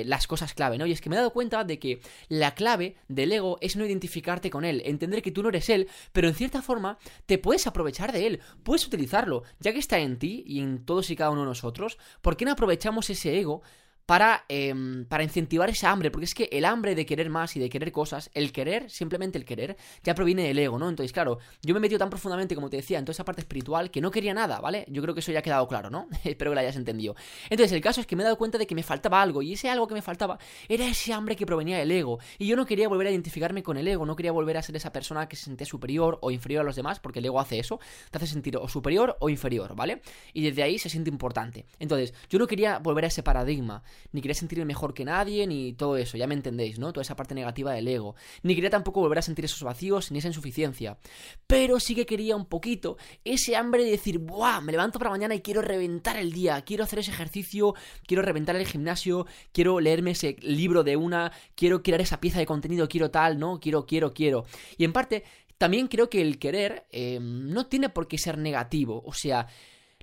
las 0.05 0.29
cosas 0.29 0.55
clave, 0.55 0.79
¿no? 0.79 0.87
Y 0.87 0.93
es 0.93 1.01
que 1.01 1.11
me 1.11 1.17
he 1.17 1.19
dado 1.19 1.33
cuenta 1.33 1.48
de 1.49 1.79
que 1.79 2.01
la 2.29 2.55
clave 2.55 2.97
del 3.09 3.33
ego 3.33 3.59
es 3.61 3.77
no 3.77 3.87
identificarte 3.87 4.51
con 4.51 4.65
él, 4.65 4.83
entender 4.85 5.23
que 5.23 5.31
tú 5.31 5.43
no 5.43 5.49
eres 5.49 5.69
él, 5.69 5.89
pero 6.13 6.29
en 6.29 6.35
cierta 6.35 6.63
forma 6.63 6.99
te 7.27 7.39
puedes 7.39 7.67
aprovechar 7.67 8.13
de 8.13 8.27
él, 8.27 8.41
puedes 8.63 8.87
utilizarlo, 8.87 9.45
ya 9.61 9.73
que 9.73 9.79
está 9.79 9.99
en 9.99 10.19
ti 10.19 10.45
y 10.47 10.61
en 10.61 10.85
todos 10.85 11.11
y 11.11 11.17
cada 11.17 11.31
uno 11.31 11.43
de 11.43 11.49
nosotros, 11.49 11.99
¿por 12.21 12.37
qué 12.37 12.45
no 12.45 12.53
aprovechamos 12.53 13.09
ese 13.11 13.39
ego 13.39 13.63
para, 14.09 14.47
em, 14.49 15.05
para 15.05 15.23
incentivar 15.23 15.69
esa 15.69 15.91
hambre, 15.91 16.11
porque 16.11 16.25
es 16.25 16.35
que 16.35 16.49
el 16.51 16.65
hambre 16.65 16.95
de 16.95 17.05
querer 17.05 17.29
más 17.29 17.55
y 17.57 17.61
de 17.61 17.69
querer 17.69 17.93
cosas, 17.93 18.31
el 18.33 18.53
querer, 18.53 18.89
simplemente 18.89 19.37
el 19.37 19.45
querer, 19.45 19.77
ya 20.03 20.15
proviene 20.15 20.45
del 20.45 20.59
ego, 20.59 20.79
¿no? 20.79 20.89
Entonces, 20.89 21.13
claro, 21.13 21.41
yo 21.63 21.75
me 21.75 21.79
he 21.79 21.83
metido 21.83 21.99
tan 21.99 22.09
profundamente, 22.09 22.55
como 22.55 22.71
te 22.71 22.79
decía, 22.79 22.99
en 22.99 23.05
toda 23.05 23.13
esa 23.13 23.27
parte 23.27 23.43
espiritual 23.43 23.91
que 23.91 24.01
no 24.01 24.11
quería 24.11 24.33
nada, 24.33 24.61
¿vale? 24.61 24.87
Yo 24.89 25.03
creo 25.03 25.13
que 25.13 25.21
eso 25.21 25.31
ya 25.31 25.41
ha 25.41 25.43
quedado 25.43 25.69
claro, 25.69 25.91
¿no? 25.91 26.09
Espero 26.25 26.51
que 26.51 26.55
lo 26.55 26.61
hayas 26.63 26.77
entendido. 26.77 27.17
Entonces, 27.51 27.71
el 27.73 27.83
caso 27.83 28.01
es 28.01 28.07
que 28.07 28.17
me 28.17 28.23
he 28.23 28.25
dado 28.25 28.39
cuenta 28.39 28.57
de 28.57 28.67
que 28.67 28.75
me 28.75 28.83
faltaba 28.83 29.21
algo, 29.21 29.43
y 29.43 29.53
ese 29.53 29.69
algo 29.69 29.87
que 29.87 29.93
me 29.93 30.01
faltaba 30.01 30.39
era 30.71 30.87
ese 30.87 31.13
hambre 31.13 31.37
que 31.37 31.45
provenía 31.45 31.77
del 31.77 31.91
ego, 31.91 32.19
y 32.39 32.47
yo 32.47 32.57
no 32.57 32.65
quería 32.65 32.89
volver 32.89 33.09
a 33.09 33.11
identificarme 33.11 33.63
con 33.63 33.77
el 33.77 33.87
ego, 33.87 34.07
no 34.07 34.17
quería 34.17 34.33
volver 34.33 34.57
a 34.57 34.63
ser 34.63 34.75
esa 34.75 34.91
persona 34.91 35.29
que 35.29 35.37
se 35.37 35.45
sentía 35.45 35.67
superior 35.67 36.19
o 36.23 36.31
inferior 36.31 36.63
a 36.63 36.65
los 36.65 36.77
demás, 36.77 36.99
porque 36.99 37.19
el 37.19 37.27
ego 37.27 37.41
hace 37.41 37.59
eso, 37.59 37.79
te 38.11 38.17
hace 38.17 38.27
sentir 38.27 38.57
o 38.57 38.69
superior 38.69 39.19
o 39.21 39.29
inferior, 39.29 39.77
¿vale? 39.77 40.01
Y 40.33 40.45
desde 40.45 40.63
ahí 40.63 40.79
se 40.79 40.89
siente 40.89 41.11
importante. 41.11 41.67
Entonces, 41.79 42.15
yo 42.31 42.39
no 42.39 42.47
quería 42.47 42.79
volver 42.79 43.05
a 43.05 43.09
ese 43.09 43.23
paradigma, 43.23 43.83
ni 44.13 44.21
quería 44.21 44.35
sentirme 44.35 44.65
mejor 44.65 44.95
que 44.95 45.05
nadie, 45.05 45.47
ni 45.47 45.73
todo 45.73 45.97
eso, 45.97 46.17
ya 46.17 46.27
me 46.27 46.35
entendéis, 46.35 46.79
¿no? 46.79 46.93
Toda 46.93 47.03
esa 47.03 47.17
parte 47.17 47.35
negativa 47.35 47.73
del 47.73 47.89
ego. 47.89 48.15
Ni 48.43 48.55
quería 48.55 48.71
tampoco 48.71 49.01
volver 49.01 49.19
a 49.19 49.23
sentir 49.23 49.45
esos 49.45 49.63
vacíos, 49.63 50.11
ni 50.11 50.19
esa 50.19 50.29
insuficiencia. 50.29 50.99
Pero 51.47 51.81
sí 51.81 51.95
que 51.95 52.07
quería 52.07 52.37
un 52.37 52.47
poquito 52.47 52.97
ese 53.25 53.57
hambre 53.57 53.85
de 53.85 53.91
decir, 53.91 54.19
¡buah! 54.19 54.61
Me 54.61 54.73
levanto 54.73 54.99
para 54.99 55.11
mañana 55.11 55.35
y 55.35 55.41
quiero 55.41 55.63
reventar 55.63 56.17
el 56.17 56.33
día, 56.33 56.61
quiero 56.63 56.85
hacer 56.85 57.01
ese 57.01 57.11
ejercicio, 57.11 57.75
quiero 58.07 58.23
reventar 58.23 58.57
el 58.57 58.67
gimnasio, 58.67 59.27
quiero 59.53 59.81
leerme 59.81 60.13
ese 60.13 60.37
libro 60.41 60.85
de 60.85 60.97
una, 60.97 61.33
quiero 61.55 61.83
crear 61.83 62.01
esa 62.01 62.21
pieza 62.21 62.39
de 62.39 62.47
contenido, 62.47 62.89
quiero 62.89 63.11
tal, 63.11 63.39
¿no? 63.39 63.61
Quiero, 63.61 63.87
quiero, 63.87 64.13
quiero. 64.13 64.45
Y 64.77 64.85
en 64.85 64.93
parte, 64.93 65.25
también 65.59 65.89
creo 65.89 66.09
que 66.09 66.23
el 66.23 66.39
querer 66.39 66.87
eh, 66.91 67.19
no 67.21 67.67
tiene 67.67 67.89
por 67.89 68.09
qué 68.09 68.19
ser 68.19 68.39
negativo, 68.39 69.03
o 69.05 69.13
sea... 69.13 69.47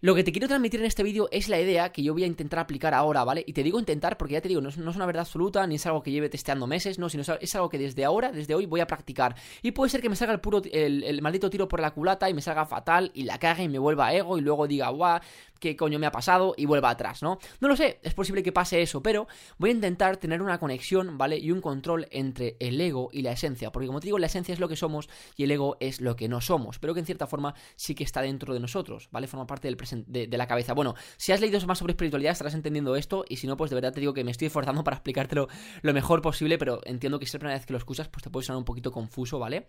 Lo 0.02 0.14
que 0.14 0.26
te 0.26 0.34
quiero 0.34 0.50
transmitir 0.50 0.82
en 0.82 0.88
este 0.88 1.04
vídeo 1.04 1.30
es 1.32 1.48
la 1.48 1.58
idea 1.58 1.94
que 1.94 2.04
yo 2.04 2.12
voy 2.12 2.26
a 2.26 2.28
intentar 2.28 2.60
aplicar 2.60 2.94
ahora, 2.94 3.24
¿vale? 3.24 3.46
Y 3.48 3.54
te 3.54 3.64
digo 3.64 3.80
intentar 3.80 4.18
porque 4.18 4.34
ya 4.34 4.42
te 4.42 4.50
digo, 4.50 4.60
no 4.60 4.68
es, 4.68 4.76
una 4.78 5.06
verdad 5.06 5.22
absoluta, 5.22 5.66
ni 5.68 5.76
es 5.76 5.86
algo 5.86 6.04
que 6.04 6.12
lleve 6.12 6.28
testeando 6.28 6.68
meses, 6.68 7.00
no, 7.00 7.08
sino 7.08 7.24
es 7.40 7.56
algo 7.56 7.70
que 7.70 7.78
desde 7.78 8.04
ahora, 8.04 8.34
desde 8.34 8.54
hoy 8.56 8.66
voy 8.66 8.82
a 8.82 8.88
practicar. 8.88 9.36
Y 9.62 9.72
puede 9.72 9.90
ser 9.90 10.02
que 10.02 10.10
me 10.10 10.18
salga 10.18 10.34
el 10.34 10.42
puro, 10.42 10.62
el, 10.70 11.22
maldito 11.22 11.50
tiro 11.50 11.70
por 11.70 11.80
la 11.80 11.92
culata 11.92 12.30
y 12.30 12.34
me 12.34 12.42
salga 12.42 12.66
fatal 12.66 13.10
y 13.14 13.24
la 13.24 13.40
cague 13.40 13.64
y 13.64 13.70
me 13.70 13.80
vuelva 13.80 14.14
ego 14.14 14.38
y 14.38 14.42
luego 14.42 14.68
diga, 14.68 14.90
guau, 14.90 15.22
qué 15.60 15.76
coño 15.76 16.00
me 16.00 16.06
ha 16.06 16.12
pasado 16.12 16.54
y 16.58 16.66
vuelva 16.66 16.90
atrás, 16.90 17.24
¿no? 17.24 17.40
No 17.60 17.68
lo 17.68 17.76
sé, 17.76 18.00
es 18.04 18.14
posible 18.14 18.44
que 18.44 18.52
pase 18.52 18.82
eso, 18.82 19.02
pero 19.02 19.28
voy 19.58 19.72
a 19.72 19.74
intentar 19.74 20.18
tener 20.18 20.42
una 20.42 20.60
conexión, 20.60 21.18
¿vale? 21.18 21.38
Y 21.38 21.52
un 21.52 21.62
control 21.62 22.08
entre 22.12 22.56
el 22.60 22.80
ego 22.80 23.10
y 23.12 23.22
la 23.24 23.32
esencia, 23.32 23.72
porque 23.72 23.88
como 23.88 24.00
te 24.00 24.06
digo, 24.06 24.20
la 24.20 24.28
esencia 24.28 24.54
es 24.54 24.60
lo 24.60 24.70
que 24.70 24.76
somos 24.76 25.10
y 25.36 25.44
el 25.44 25.52
ego 25.52 25.78
es 25.80 26.02
lo 26.02 26.16
que 26.16 26.28
no 26.28 26.42
somos, 26.42 26.80
pero 26.80 26.94
que 26.94 27.00
en 27.00 27.06
cierta 27.06 27.28
forma 27.28 27.56
sí 27.76 27.96
que 27.96 28.04
está 28.04 28.22
dentro 28.22 28.54
de 28.54 28.60
nosotros, 28.60 29.10
¿vale? 29.12 29.28
Forma 29.28 29.48
parte 29.48 29.68
del 29.68 29.78
de, 30.08 30.28
de 30.28 30.38
la 30.38 30.48
cabeza. 30.48 30.74
Bueno, 30.74 30.96
si 31.18 31.32
has 31.32 31.42
leído 31.42 31.56
más 31.66 31.80
sobre 31.80 31.92
espiritualidad 31.92 32.34
estarás 32.34 32.54
entendiendo 32.54 32.96
esto 32.96 33.24
y 33.30 33.38
si 33.38 33.48
no, 33.48 33.56
pues 33.56 33.70
de 33.70 33.76
verdad 33.76 33.94
te 33.94 34.02
digo 34.02 34.14
que 34.14 34.24
me 34.24 34.32
estoy 34.32 34.48
esforzando 34.48 34.84
para 34.84 34.98
explicártelo 34.98 35.48
lo 35.82 35.94
mejor 35.94 36.22
posible, 36.22 36.58
pero 36.58 36.82
entiendo 36.86 37.20
que 37.20 37.26
si 37.26 37.38
es 37.38 37.44
vez 37.44 37.66
que 37.66 37.74
lo 37.74 37.78
escuchas, 37.78 38.10
pues 38.10 38.24
te 38.24 38.30
puede 38.30 38.46
sonar 38.46 38.58
un 38.58 38.66
poquito 38.66 38.92
confuso, 38.92 39.40
¿vale? 39.40 39.68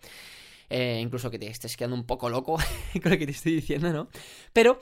Eh, 0.69 0.99
incluso 1.01 1.31
que 1.31 1.39
te 1.39 1.47
estés 1.47 1.77
quedando 1.77 1.95
un 1.95 2.05
poco 2.05 2.29
loco 2.29 2.57
con 3.01 3.11
lo 3.11 3.17
que 3.17 3.25
te 3.25 3.31
estoy 3.31 3.55
diciendo, 3.55 3.91
¿no? 3.93 4.09
Pero 4.51 4.79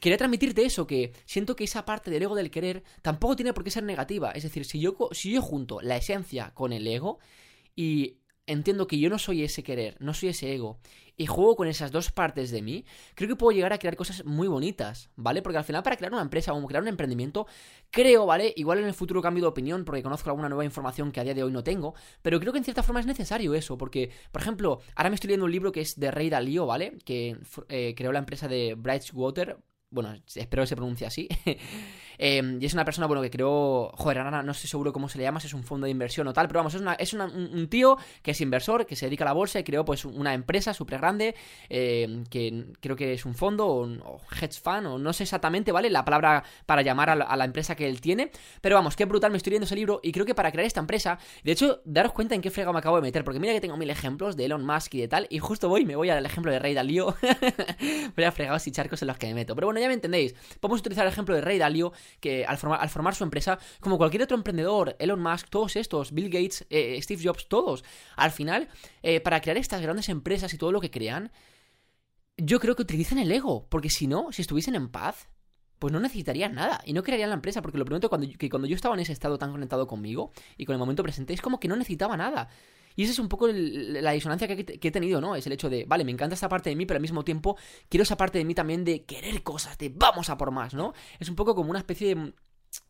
quería 0.00 0.18
transmitirte 0.18 0.64
eso, 0.64 0.86
que 0.86 1.12
siento 1.24 1.54
que 1.54 1.64
esa 1.64 1.84
parte 1.84 2.10
del 2.10 2.22
ego 2.22 2.34
del 2.34 2.50
querer 2.50 2.82
tampoco 3.00 3.36
tiene 3.36 3.52
por 3.52 3.62
qué 3.62 3.70
ser 3.70 3.84
negativa. 3.84 4.32
Es 4.32 4.42
decir, 4.42 4.64
si 4.64 4.80
yo, 4.80 4.96
si 5.12 5.32
yo 5.32 5.42
junto 5.42 5.80
la 5.80 5.96
esencia 5.96 6.52
con 6.52 6.72
el 6.72 6.86
ego 6.86 7.18
y 7.76 8.19
entiendo 8.50 8.86
que 8.86 8.98
yo 8.98 9.08
no 9.08 9.18
soy 9.18 9.42
ese 9.42 9.62
querer, 9.62 9.96
no 10.00 10.14
soy 10.14 10.30
ese 10.30 10.52
ego, 10.54 10.78
y 11.16 11.26
juego 11.26 11.54
con 11.54 11.68
esas 11.68 11.92
dos 11.92 12.10
partes 12.10 12.50
de 12.50 12.62
mí, 12.62 12.84
creo 13.14 13.28
que 13.28 13.36
puedo 13.36 13.54
llegar 13.54 13.74
a 13.74 13.78
crear 13.78 13.94
cosas 13.94 14.24
muy 14.24 14.48
bonitas, 14.48 15.10
¿vale? 15.16 15.42
Porque 15.42 15.58
al 15.58 15.64
final 15.64 15.82
para 15.82 15.96
crear 15.96 16.12
una 16.12 16.22
empresa 16.22 16.54
o 16.54 16.66
crear 16.66 16.82
un 16.82 16.88
emprendimiento, 16.88 17.46
creo, 17.90 18.24
¿vale? 18.24 18.54
Igual 18.56 18.78
en 18.78 18.86
el 18.86 18.94
futuro 18.94 19.20
cambio 19.20 19.42
de 19.42 19.48
opinión 19.48 19.84
porque 19.84 20.02
conozco 20.02 20.30
alguna 20.30 20.48
nueva 20.48 20.64
información 20.64 21.12
que 21.12 21.20
a 21.20 21.24
día 21.24 21.34
de 21.34 21.42
hoy 21.42 21.52
no 21.52 21.62
tengo, 21.62 21.94
pero 22.22 22.40
creo 22.40 22.52
que 22.52 22.58
en 22.58 22.64
cierta 22.64 22.82
forma 22.82 23.00
es 23.00 23.06
necesario 23.06 23.54
eso, 23.54 23.76
porque, 23.76 24.10
por 24.32 24.40
ejemplo, 24.40 24.80
ahora 24.94 25.10
me 25.10 25.14
estoy 25.14 25.28
leyendo 25.28 25.44
un 25.44 25.52
libro 25.52 25.72
que 25.72 25.82
es 25.82 26.00
de 26.00 26.10
Rey 26.10 26.30
Dalío, 26.30 26.64
¿vale? 26.64 26.96
Que 27.04 27.36
eh, 27.68 27.94
creó 27.94 28.12
la 28.12 28.20
empresa 28.20 28.48
de 28.48 28.76
Water 29.12 29.58
bueno, 29.90 30.14
espero 30.34 30.62
que 30.62 30.66
se 30.68 30.76
pronuncie 30.76 31.06
así. 31.06 31.28
Em, 32.22 32.58
y 32.60 32.66
es 32.66 32.74
una 32.74 32.84
persona, 32.84 33.06
bueno, 33.06 33.22
que 33.22 33.30
creó. 33.30 33.92
Joder, 33.94 34.18
ahora 34.18 34.42
no 34.42 34.52
estoy 34.52 34.68
seguro 34.68 34.92
cómo 34.92 35.08
se 35.08 35.16
le 35.16 35.24
llama, 35.24 35.40
si 35.40 35.46
es 35.46 35.54
un 35.54 35.64
fondo 35.64 35.86
de 35.86 35.90
inversión 35.90 36.28
o 36.28 36.34
tal, 36.34 36.48
pero 36.48 36.58
vamos, 36.58 36.74
es, 36.74 36.82
una, 36.82 36.92
es 36.92 37.14
un, 37.14 37.66
tío 37.70 37.96
que 38.22 38.32
es 38.32 38.40
inversor, 38.42 38.84
que 38.84 38.94
se 38.94 39.06
dedica 39.06 39.24
a 39.24 39.28
la 39.28 39.32
bolsa 39.32 39.58
y 39.58 39.64
creó 39.64 39.86
pues 39.86 40.04
una 40.04 40.34
empresa 40.34 40.74
súper 40.74 40.98
grande, 40.98 41.34
em, 41.70 42.26
que 42.26 42.74
creo 42.80 42.94
que 42.94 43.14
es 43.14 43.24
un 43.24 43.34
fondo 43.34 43.66
o, 43.68 43.84
un, 43.84 44.02
hedge 44.38 44.60
fund, 44.60 44.86
o 44.86 44.98
no 44.98 45.14
sé 45.14 45.22
exactamente, 45.22 45.72
¿vale? 45.72 45.88
La 45.88 46.04
palabra 46.04 46.44
para 46.66 46.82
llamar 46.82 47.08
a 47.08 47.16
la, 47.16 47.44
empresa 47.46 47.74
que 47.74 47.88
él 47.88 48.02
tiene. 48.02 48.30
Pero 48.60 48.76
vamos, 48.76 48.96
qué 48.96 49.06
brutal, 49.06 49.30
me 49.30 49.38
estoy 49.38 49.52
leyendo 49.52 49.64
ese 49.64 49.76
libro 49.76 50.00
y 50.02 50.12
creo 50.12 50.26
que 50.26 50.34
para 50.34 50.52
crear 50.52 50.66
esta 50.66 50.80
empresa, 50.80 51.18
de 51.42 51.52
hecho, 51.52 51.80
daros 51.86 52.12
cuenta 52.12 52.34
en 52.34 52.42
qué 52.42 52.50
frega 52.50 52.70
me 52.70 52.80
acabo 52.80 52.96
de 52.96 53.02
meter, 53.02 53.24
porque 53.24 53.40
mira 53.40 53.54
que 53.54 53.62
tengo 53.62 53.78
mil 53.78 53.88
ejemplos 53.88 54.36
de 54.36 54.44
Elon 54.44 54.66
Musk 54.66 54.94
y 54.94 55.00
de 55.00 55.08
tal, 55.08 55.26
y 55.30 55.38
justo 55.38 55.70
voy, 55.70 55.86
me 55.86 55.96
voy 55.96 56.10
al 56.10 56.26
ejemplo 56.26 56.52
de 56.52 56.58
Rey 56.58 56.74
Dalío. 56.74 57.16
voy 58.14 58.24
a 58.24 58.30
fregados 58.32 58.66
y 58.66 58.72
charcos 58.72 59.00
en 59.00 59.08
los 59.08 59.16
que 59.16 59.26
me 59.28 59.32
meto. 59.32 59.54
Pero 59.54 59.68
bueno, 59.68 59.79
ya 59.80 59.88
me 59.88 59.94
entendéis. 59.94 60.34
Podemos 60.60 60.80
utilizar 60.80 61.06
el 61.06 61.12
ejemplo 61.12 61.34
de 61.34 61.40
Ray 61.40 61.58
Dalio, 61.58 61.92
que 62.20 62.44
al 62.44 62.58
formar, 62.58 62.80
al 62.80 62.88
formar 62.88 63.14
su 63.14 63.24
empresa, 63.24 63.58
como 63.80 63.98
cualquier 63.98 64.22
otro 64.22 64.36
emprendedor, 64.36 64.96
Elon 64.98 65.20
Musk, 65.20 65.48
todos 65.48 65.76
estos, 65.76 66.12
Bill 66.12 66.28
Gates, 66.30 66.66
eh, 66.70 67.00
Steve 67.02 67.22
Jobs, 67.24 67.48
todos, 67.48 67.84
al 68.16 68.30
final, 68.30 68.68
eh, 69.02 69.20
para 69.20 69.40
crear 69.40 69.56
estas 69.56 69.82
grandes 69.82 70.08
empresas 70.08 70.52
y 70.54 70.58
todo 70.58 70.72
lo 70.72 70.80
que 70.80 70.90
crean, 70.90 71.30
yo 72.36 72.58
creo 72.60 72.76
que 72.76 72.82
utilizan 72.82 73.18
el 73.18 73.30
ego, 73.30 73.66
porque 73.68 73.90
si 73.90 74.06
no, 74.06 74.32
si 74.32 74.42
estuviesen 74.42 74.74
en 74.74 74.88
paz, 74.88 75.28
pues 75.78 75.92
no 75.92 76.00
necesitarían 76.00 76.54
nada 76.54 76.80
y 76.84 76.92
no 76.92 77.02
crearían 77.02 77.30
la 77.30 77.34
empresa, 77.34 77.62
porque 77.62 77.78
lo 77.78 77.84
primero 77.84 78.08
que 78.38 78.50
cuando 78.50 78.68
yo 78.68 78.76
estaba 78.76 78.94
en 78.94 79.00
ese 79.00 79.12
estado 79.12 79.38
tan 79.38 79.50
conectado 79.50 79.86
conmigo 79.86 80.30
y 80.56 80.66
con 80.66 80.74
el 80.74 80.78
momento 80.78 81.02
presente, 81.02 81.32
es 81.32 81.40
como 81.40 81.58
que 81.58 81.68
no 81.68 81.76
necesitaba 81.76 82.16
nada. 82.16 82.48
Y 82.96 83.04
esa 83.04 83.12
es 83.12 83.18
un 83.18 83.28
poco 83.28 83.48
la 83.48 84.12
disonancia 84.12 84.48
que, 84.48 84.78
he 84.80 84.90
tenido, 84.90 85.20
¿no? 85.20 85.36
Es 85.36 85.46
el 85.46 85.52
hecho 85.52 85.70
de, 85.70 85.84
vale, 85.86 86.04
me 86.04 86.12
encanta 86.12 86.34
esta 86.34 86.48
parte 86.48 86.70
de 86.70 86.76
mí, 86.76 86.86
pero 86.86 86.98
al 86.98 87.02
mismo 87.02 87.24
tiempo 87.24 87.56
quiero 87.88 88.02
esa 88.02 88.16
parte 88.16 88.38
de 88.38 88.44
mí 88.44 88.54
también 88.54 88.84
de 88.84 89.04
querer 89.04 89.42
cosas, 89.42 89.78
de 89.78 89.90
vamos 89.94 90.30
a 90.30 90.36
por 90.36 90.50
más, 90.50 90.74
¿no? 90.74 90.92
Es 91.18 91.28
un 91.28 91.36
poco 91.36 91.54
como 91.54 91.70
una 91.70 91.78
especie 91.78 92.14
de 92.14 92.32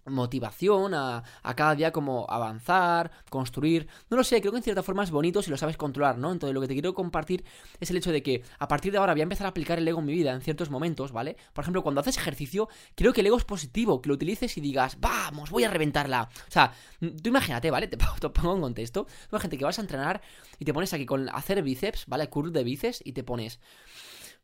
motivación 0.06 0.94
a, 0.94 1.22
cada 1.56 1.74
día 1.74 1.92
como 1.92 2.26
avanzar, 2.28 3.10
construir, 3.28 3.88
no 4.08 4.16
lo 4.16 4.24
sé, 4.24 4.40
creo 4.40 4.52
que 4.52 4.58
en 4.58 4.64
cierta 4.64 4.82
forma 4.82 5.04
es 5.04 5.10
bonito 5.10 5.42
si 5.42 5.50
lo 5.50 5.56
sabes 5.56 5.76
controlar, 5.76 6.18
¿no? 6.18 6.32
Entonces 6.32 6.54
lo 6.54 6.60
que 6.60 6.68
te 6.68 6.74
quiero 6.74 6.94
compartir 6.94 7.44
es 7.80 7.90
el 7.90 7.96
hecho 7.96 8.12
de 8.12 8.22
que 8.22 8.42
a 8.58 8.68
partir 8.68 8.92
de 8.92 8.98
ahora 8.98 9.12
voy 9.12 9.20
a 9.20 9.22
empezar 9.24 9.46
a 9.46 9.50
aplicar 9.50 9.78
el 9.78 9.88
ego 9.88 10.00
en 10.00 10.06
mi 10.06 10.12
vida 10.12 10.32
en 10.32 10.40
ciertos 10.40 10.70
momentos, 10.70 11.12
¿vale? 11.12 11.36
Por 11.52 11.62
ejemplo, 11.62 11.82
cuando 11.82 12.00
haces 12.00 12.16
ejercicio, 12.16 12.68
creo 12.94 13.12
que 13.12 13.20
el 13.20 13.26
ego 13.28 13.36
es 13.36 13.44
positivo, 13.44 14.00
que 14.02 14.08
lo 14.08 14.14
utilices 14.14 14.56
y 14.56 14.60
digas, 14.60 14.98
vamos, 15.00 15.50
voy 15.50 15.64
a 15.64 15.70
reventarla. 15.70 16.28
O 16.48 16.50
sea, 16.50 16.72
tú 17.00 17.28
imagínate, 17.28 17.70
¿vale? 17.70 17.88
Te, 17.90 17.96
pongo 17.96 18.54
en 18.54 18.60
contexto, 18.60 19.04
tú 19.04 19.36
imagínate 19.36 19.58
que 19.58 19.64
vas 19.64 19.78
a 19.78 19.82
entrenar 19.82 20.20
y 20.58 20.64
te 20.64 20.74
pones 20.74 20.92
aquí 20.92 21.06
con 21.06 21.28
hacer 21.30 21.62
bíceps, 21.62 22.06
¿vale? 22.06 22.28
Curl 22.28 22.52
de 22.52 22.64
bíceps 22.64 23.02
y 23.04 23.12
te 23.12 23.22
pones... 23.22 23.60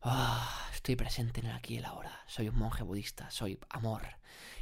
Ah, 0.01 0.69
estoy 0.73 0.95
presente 0.95 1.39
en 1.39 1.47
el 1.47 1.55
aquí 1.55 1.75
y 1.75 1.77
el 1.77 1.85
ahora. 1.85 2.21
Soy 2.27 2.49
un 2.49 2.57
monje 2.57 2.83
budista, 2.83 3.31
soy 3.31 3.59
amor 3.69 4.03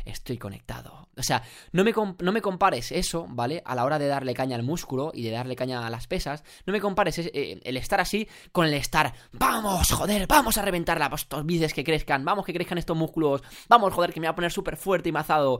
estoy 0.06 0.38
conectado. 0.38 1.08
O 1.18 1.24
sea, 1.24 1.44
no 1.72 1.84
me, 1.84 1.94
no 2.20 2.32
me 2.32 2.42
compares 2.42 2.92
eso, 2.92 3.26
¿vale? 3.30 3.62
A 3.66 3.76
la 3.76 3.86
hora 3.86 4.00
de 4.00 4.08
darle 4.08 4.34
caña 4.34 4.56
al 4.56 4.64
músculo 4.64 5.12
y 5.14 5.24
de 5.24 5.32
darle 5.32 5.56
caña 5.56 5.86
a 5.86 5.90
las 5.90 6.08
pesas, 6.08 6.44
no 6.66 6.74
me 6.74 6.82
compares 6.82 7.20
eh, 7.20 7.60
el 7.64 7.78
estar 7.78 8.00
así 8.00 8.28
con 8.52 8.66
el 8.66 8.74
estar, 8.74 9.14
vamos, 9.32 9.92
joder, 9.92 10.28
vamos 10.28 10.58
a 10.58 10.62
reventarla, 10.62 11.10
pues 11.10 11.24
estos 11.24 11.46
bíceps 11.46 11.74
que 11.74 11.84
crezcan, 11.84 12.24
vamos 12.24 12.46
que 12.46 12.54
crezcan 12.54 12.78
estos 12.78 12.96
músculos, 12.96 13.42
vamos, 13.68 13.94
joder, 13.94 14.14
que 14.14 14.20
me 14.20 14.28
va 14.28 14.32
a 14.32 14.36
poner 14.36 14.52
súper 14.52 14.78
fuerte 14.78 15.10
y 15.10 15.12
mazado. 15.12 15.60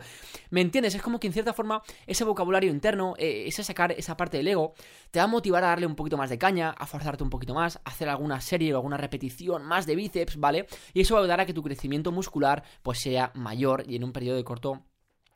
¿Me 0.50 0.62
entiendes? 0.62 0.96
Es 0.96 1.02
como 1.02 1.20
que 1.20 1.28
en 1.28 1.34
cierta 1.34 1.54
forma 1.54 1.82
ese 2.06 2.24
vocabulario 2.24 2.70
interno, 2.70 3.16
eh, 3.18 3.46
ese 3.48 3.64
sacar 3.64 3.92
esa 3.94 4.18
parte 4.18 4.38
del 4.38 4.48
ego, 4.48 4.74
te 5.12 5.20
va 5.20 5.26
a 5.26 5.28
motivar 5.28 5.64
a 5.64 5.68
darle 5.68 5.86
un 5.86 5.96
poquito 5.96 6.18
más 6.18 6.30
de 6.30 6.38
caña, 6.38 6.72
a 6.72 6.86
forzarte 6.86 7.24
un 7.24 7.30
poquito 7.30 7.54
más, 7.54 7.78
a 7.78 7.90
hacer 7.90 8.10
alguna 8.10 8.42
serie 8.42 8.74
o 8.74 8.78
alguna 8.78 8.98
repetición 8.98 9.64
más 9.64 9.86
de 9.86 9.96
bíceps, 9.96 10.38
¿vale? 10.38 10.68
Y 10.94 11.02
eso 11.02 11.16
va 11.16 11.22
a 11.22 11.24
ayudar 11.24 11.42
a 11.42 11.46
que 11.46 11.54
tu 11.54 11.64
crecimiento 11.64 12.12
muscular 12.12 12.64
pues 12.84 13.00
sea 13.00 13.32
mayor 13.34 13.84
y 13.88 13.96
en 13.96 14.04
un 14.06 14.14
periodo 14.14 14.38
de 14.38 14.44
corto 14.44 14.86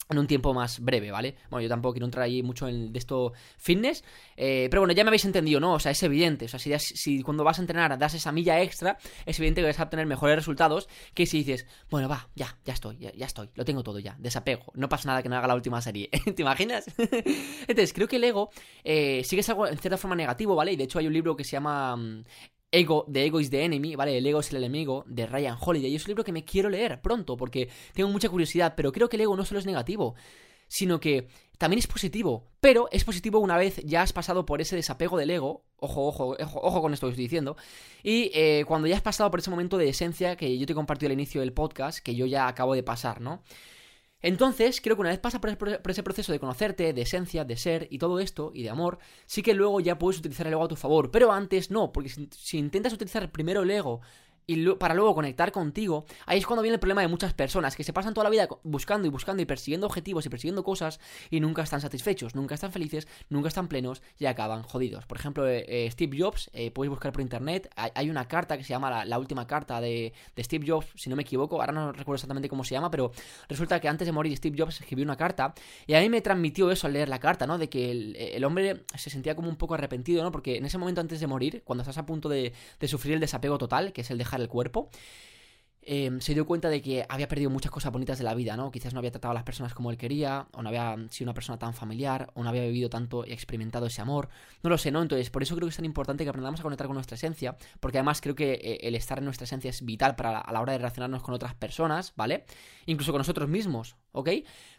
en 0.09 0.17
un 0.17 0.27
tiempo 0.27 0.53
más 0.53 0.79
breve, 0.79 1.11
¿vale? 1.11 1.35
Bueno, 1.49 1.61
yo 1.61 1.69
tampoco 1.69 1.93
quiero 1.93 2.05
entrar 2.05 2.23
ahí 2.23 2.41
mucho 2.41 2.67
en 2.67 2.91
de 2.91 2.99
esto 2.99 3.33
fitness, 3.57 4.03
eh, 4.35 4.67
pero 4.69 4.81
bueno, 4.81 4.93
ya 4.93 5.03
me 5.03 5.09
habéis 5.09 5.25
entendido, 5.25 5.59
¿no? 5.59 5.73
O 5.73 5.79
sea, 5.79 5.91
es 5.91 6.01
evidente, 6.01 6.45
o 6.45 6.47
sea, 6.47 6.59
si, 6.59 6.77
si, 6.79 7.21
cuando 7.21 7.43
vas 7.43 7.59
a 7.59 7.61
entrenar 7.61 7.97
das 7.97 8.15
esa 8.15 8.31
milla 8.31 8.59
extra, 8.61 8.97
es 9.25 9.37
evidente 9.37 9.61
que 9.61 9.67
vas 9.67 9.79
a 9.79 9.83
obtener 9.83 10.07
mejores 10.07 10.35
resultados 10.35 10.89
que 11.13 11.27
si 11.27 11.39
dices, 11.39 11.67
bueno, 11.91 12.09
va, 12.09 12.27
ya, 12.35 12.57
ya 12.65 12.73
estoy, 12.73 12.97
ya, 12.97 13.25
estoy, 13.25 13.51
lo 13.53 13.63
tengo 13.63 13.83
todo 13.83 13.99
ya, 13.99 14.15
desapego, 14.19 14.71
no 14.73 14.89
pasa 14.89 15.09
nada 15.09 15.21
que 15.21 15.29
no 15.29 15.37
haga 15.37 15.47
la 15.47 15.55
última 15.55 15.79
serie, 15.81 16.09
¿te 16.35 16.41
imaginas? 16.41 16.85
Entonces, 16.97 17.93
creo 17.93 18.07
que 18.07 18.15
el 18.15 18.23
ego 18.23 18.49
eh, 18.83 19.21
sí 19.23 19.35
que 19.35 19.41
es 19.41 19.49
algo 19.49 19.67
en 19.67 19.77
cierta 19.77 19.97
forma 19.97 20.15
negativo, 20.15 20.55
¿vale? 20.55 20.71
Y 20.71 20.75
de 20.75 20.85
hecho 20.85 20.97
hay 20.97 21.05
un 21.05 21.13
libro 21.13 21.35
que 21.35 21.43
se 21.43 21.51
llama 21.51 21.95
mm, 21.95 22.23
Ego, 22.71 23.05
The 23.11 23.25
Ego 23.25 23.39
is 23.39 23.49
the 23.49 23.63
Enemy, 23.63 23.95
¿vale? 23.95 24.17
El 24.17 24.25
ego 24.25 24.39
es 24.39 24.51
el 24.51 24.57
enemigo, 24.57 25.03
de 25.07 25.25
Ryan 25.25 25.57
Holiday. 25.59 25.91
Y 25.91 25.95
es 25.95 26.05
un 26.05 26.09
libro 26.09 26.23
que 26.23 26.31
me 26.31 26.45
quiero 26.45 26.69
leer 26.69 27.01
pronto, 27.01 27.35
porque 27.35 27.69
tengo 27.93 28.09
mucha 28.09 28.29
curiosidad, 28.29 28.73
pero 28.75 28.91
creo 28.91 29.09
que 29.09 29.17
el 29.17 29.21
ego 29.21 29.35
no 29.35 29.45
solo 29.45 29.59
es 29.59 29.65
negativo, 29.65 30.15
sino 30.67 30.99
que 30.99 31.27
también 31.57 31.79
es 31.79 31.87
positivo. 31.87 32.47
Pero 32.61 32.87
es 32.91 33.03
positivo 33.03 33.39
una 33.39 33.57
vez 33.57 33.81
ya 33.83 34.01
has 34.03 34.13
pasado 34.13 34.45
por 34.45 34.61
ese 34.61 34.75
desapego 34.75 35.17
del 35.17 35.31
ego. 35.31 35.63
Ojo, 35.77 36.07
ojo, 36.07 36.35
ojo, 36.39 36.59
ojo 36.61 36.81
con 36.81 36.93
esto 36.93 37.07
que 37.07 37.11
estoy 37.11 37.25
diciendo. 37.25 37.57
Y 38.03 38.31
eh, 38.33 38.65
cuando 38.67 38.87
ya 38.87 38.95
has 38.95 39.01
pasado 39.01 39.31
por 39.31 39.39
ese 39.39 39.49
momento 39.49 39.77
de 39.77 39.89
esencia 39.89 40.35
que 40.35 40.57
yo 40.57 40.65
te 40.65 40.75
compartí 40.75 41.05
al 41.05 41.11
inicio 41.11 41.41
del 41.41 41.53
podcast, 41.53 41.99
que 41.99 42.15
yo 42.15 42.25
ya 42.25 42.47
acabo 42.47 42.75
de 42.75 42.83
pasar, 42.83 43.19
¿no? 43.19 43.41
Entonces, 44.21 44.81
creo 44.81 44.95
que 44.95 45.01
una 45.01 45.11
vez 45.11 45.19
pasa 45.19 45.39
por, 45.39 45.81
ese 45.89 46.03
proceso 46.03 46.31
de 46.31 46.39
conocerte, 46.39 46.91
de 46.93 47.01
esencia, 47.01 47.45
de 47.45 47.55
ser 47.55 47.87
y 47.89 47.99
todo 47.99 48.19
esto, 48.19 48.51
y 48.53 48.63
de 48.63 48.69
amor, 48.69 48.99
sí 49.25 49.41
que 49.41 49.53
luego 49.53 49.79
ya 49.79 49.97
puedes 49.97 50.19
utilizar 50.19 50.47
el 50.47 50.53
ego 50.53 50.65
a 50.65 50.67
tu 50.67 50.75
favor. 50.75 51.09
Pero 51.11 51.31
antes 51.31 51.71
no, 51.71 51.91
porque 51.93 52.09
si 52.09 52.57
intentas 52.57 52.93
utilizar 52.93 53.31
primero 53.31 53.63
el 53.63 53.71
ego 53.71 54.01
y 54.47 54.67
para 54.75 54.93
luego 54.93 55.13
conectar 55.13 55.51
contigo, 55.51 56.05
ahí 56.25 56.39
es 56.39 56.47
cuando 56.47 56.61
viene 56.61 56.75
el 56.75 56.79
problema 56.79 57.01
de 57.01 57.07
muchas 57.07 57.33
personas 57.33 57.75
que 57.75 57.83
se 57.83 57.93
pasan 57.93 58.13
toda 58.13 58.23
la 58.23 58.29
vida 58.29 58.47
buscando 58.63 59.07
y 59.07 59.11
buscando 59.11 59.41
y 59.41 59.45
persiguiendo 59.45 59.87
objetivos 59.87 60.25
y 60.25 60.29
persiguiendo 60.29 60.63
cosas 60.63 60.99
y 61.29 61.39
nunca 61.39 61.63
están 61.63 61.81
satisfechos, 61.81 62.35
nunca 62.35 62.55
están 62.55 62.71
felices, 62.71 63.07
nunca 63.29 63.49
están 63.49 63.67
plenos 63.67 64.01
y 64.17 64.25
acaban 64.25 64.63
jodidos. 64.63 65.05
Por 65.05 65.17
ejemplo, 65.17 65.47
eh, 65.47 65.65
eh, 65.67 65.91
Steve 65.91 66.17
Jobs, 66.19 66.49
eh, 66.53 66.71
podéis 66.71 66.89
buscar 66.89 67.11
por 67.11 67.21
internet, 67.21 67.69
hay, 67.75 68.09
una 68.09 68.27
carta 68.27 68.57
que 68.57 68.63
se 68.63 68.69
llama 68.69 69.05
la, 69.05 69.19
última 69.19 69.45
carta 69.45 69.79
de, 69.81 70.13
Steve 70.39 70.65
Jobs, 70.67 70.87
si 70.95 71.09
no 71.09 71.15
me 71.15 71.21
equivoco, 71.21 71.59
ahora 71.59 71.73
no 71.73 71.91
recuerdo 71.91 72.15
exactamente 72.15 72.49
cómo 72.49 72.63
se 72.63 72.73
llama, 72.73 72.89
pero 72.89 73.11
resulta 73.47 73.79
que 73.79 73.87
antes 73.87 74.07
de 74.07 74.11
morir 74.11 74.35
Steve 74.35 74.55
Jobs 74.57 74.79
escribió 74.81 75.05
una 75.05 75.15
carta 75.15 75.53
y 75.85 75.93
a 75.93 75.99
mí 75.99 76.09
me 76.09 76.21
transmitió 76.21 76.71
eso 76.71 76.87
al 76.87 76.93
leer 76.93 77.09
la 77.09 77.19
carta, 77.19 77.45
¿no? 77.45 77.57
De 77.57 77.69
que 77.69 77.91
el, 77.91 78.43
hombre 78.43 78.83
se 78.95 79.09
sentía 79.09 79.35
como 79.35 79.49
un 79.49 79.57
poco 79.57 79.75
arrepentido, 79.75 80.23
¿no? 80.23 80.31
Porque 80.31 80.57
en 80.57 80.65
ese 80.65 80.77
momento 80.77 81.01
antes 81.01 81.19
de 81.19 81.27
morir, 81.27 81.61
cuando 81.65 81.83
estás 81.83 81.97
a 81.97 82.05
punto 82.05 82.29
de, 82.29 82.53
de 82.79 82.87
sufrir 82.87 83.13
el 83.13 83.19
desapego 83.19 83.57
total, 83.57 83.93
que 83.93 84.01
es 84.01 84.09
el 84.09 84.17
dejar 84.17 84.38
el 84.43 84.49
cuerpo, 84.49 84.89
em, 85.81 86.19
se 86.19 86.33
dio 86.33 86.45
cuenta 86.45 86.69
de 86.69 86.81
que 86.81 87.05
había 87.09 87.27
perdido 87.27 87.49
muchas 87.49 87.71
cosas 87.71 87.91
bonitas 87.91 88.17
de 88.17 88.23
la 88.23 88.35
vida, 88.35 88.55
¿no? 88.57 88.69
Quizás 88.71 88.93
no 88.93 88.99
había 88.99 89.11
tratado 89.11 89.31
a 89.31 89.33
las 89.33 89.43
personas 89.43 89.73
como 89.73 89.89
él 89.91 89.97
quería, 89.97 90.47
o 90.51 90.61
no 90.61 90.69
había 90.69 90.95
sido 91.09 91.25
una 91.25 91.33
persona 91.33 91.57
tan 91.57 91.73
familiar, 91.73 92.29
o 92.35 92.43
no 92.43 92.49
había 92.49 92.63
vivido 92.63 92.89
tanto 92.89 93.25
y 93.25 93.31
experimentado 93.31 93.87
ese 93.87 94.01
amor. 94.01 94.29
No 94.61 94.69
lo 94.69 94.77
sé, 94.77 94.91
¿no? 94.91 95.01
Entonces, 95.01 95.29
por 95.29 95.41
eso 95.41 95.55
creo 95.55 95.67
que 95.67 95.71
es 95.71 95.75
tan 95.77 95.85
importante 95.85 96.23
que 96.23 96.29
aprendamos 96.29 96.59
a 96.59 96.63
conectar 96.63 96.87
con 96.87 96.95
nuestra 96.95 97.15
esencia, 97.15 97.57
porque 97.79 97.97
además 97.97 98.21
creo 98.21 98.35
que 98.35 98.53
eh, 98.53 98.79
el 98.81 98.95
estar 98.95 99.17
en 99.19 99.25
nuestra 99.25 99.45
esencia 99.45 99.69
es 99.69 99.83
vital 99.83 100.15
para 100.15 100.39
a 100.39 100.53
la 100.53 100.61
hora 100.61 100.73
de 100.73 100.79
relacionarnos 100.79 101.23
con 101.23 101.33
otras 101.33 101.55
personas, 101.55 102.13
¿vale? 102.15 102.45
Incluso 102.85 103.11
con 103.11 103.19
nosotros 103.19 103.49
mismos, 103.49 103.95
¿ok? 104.11 104.29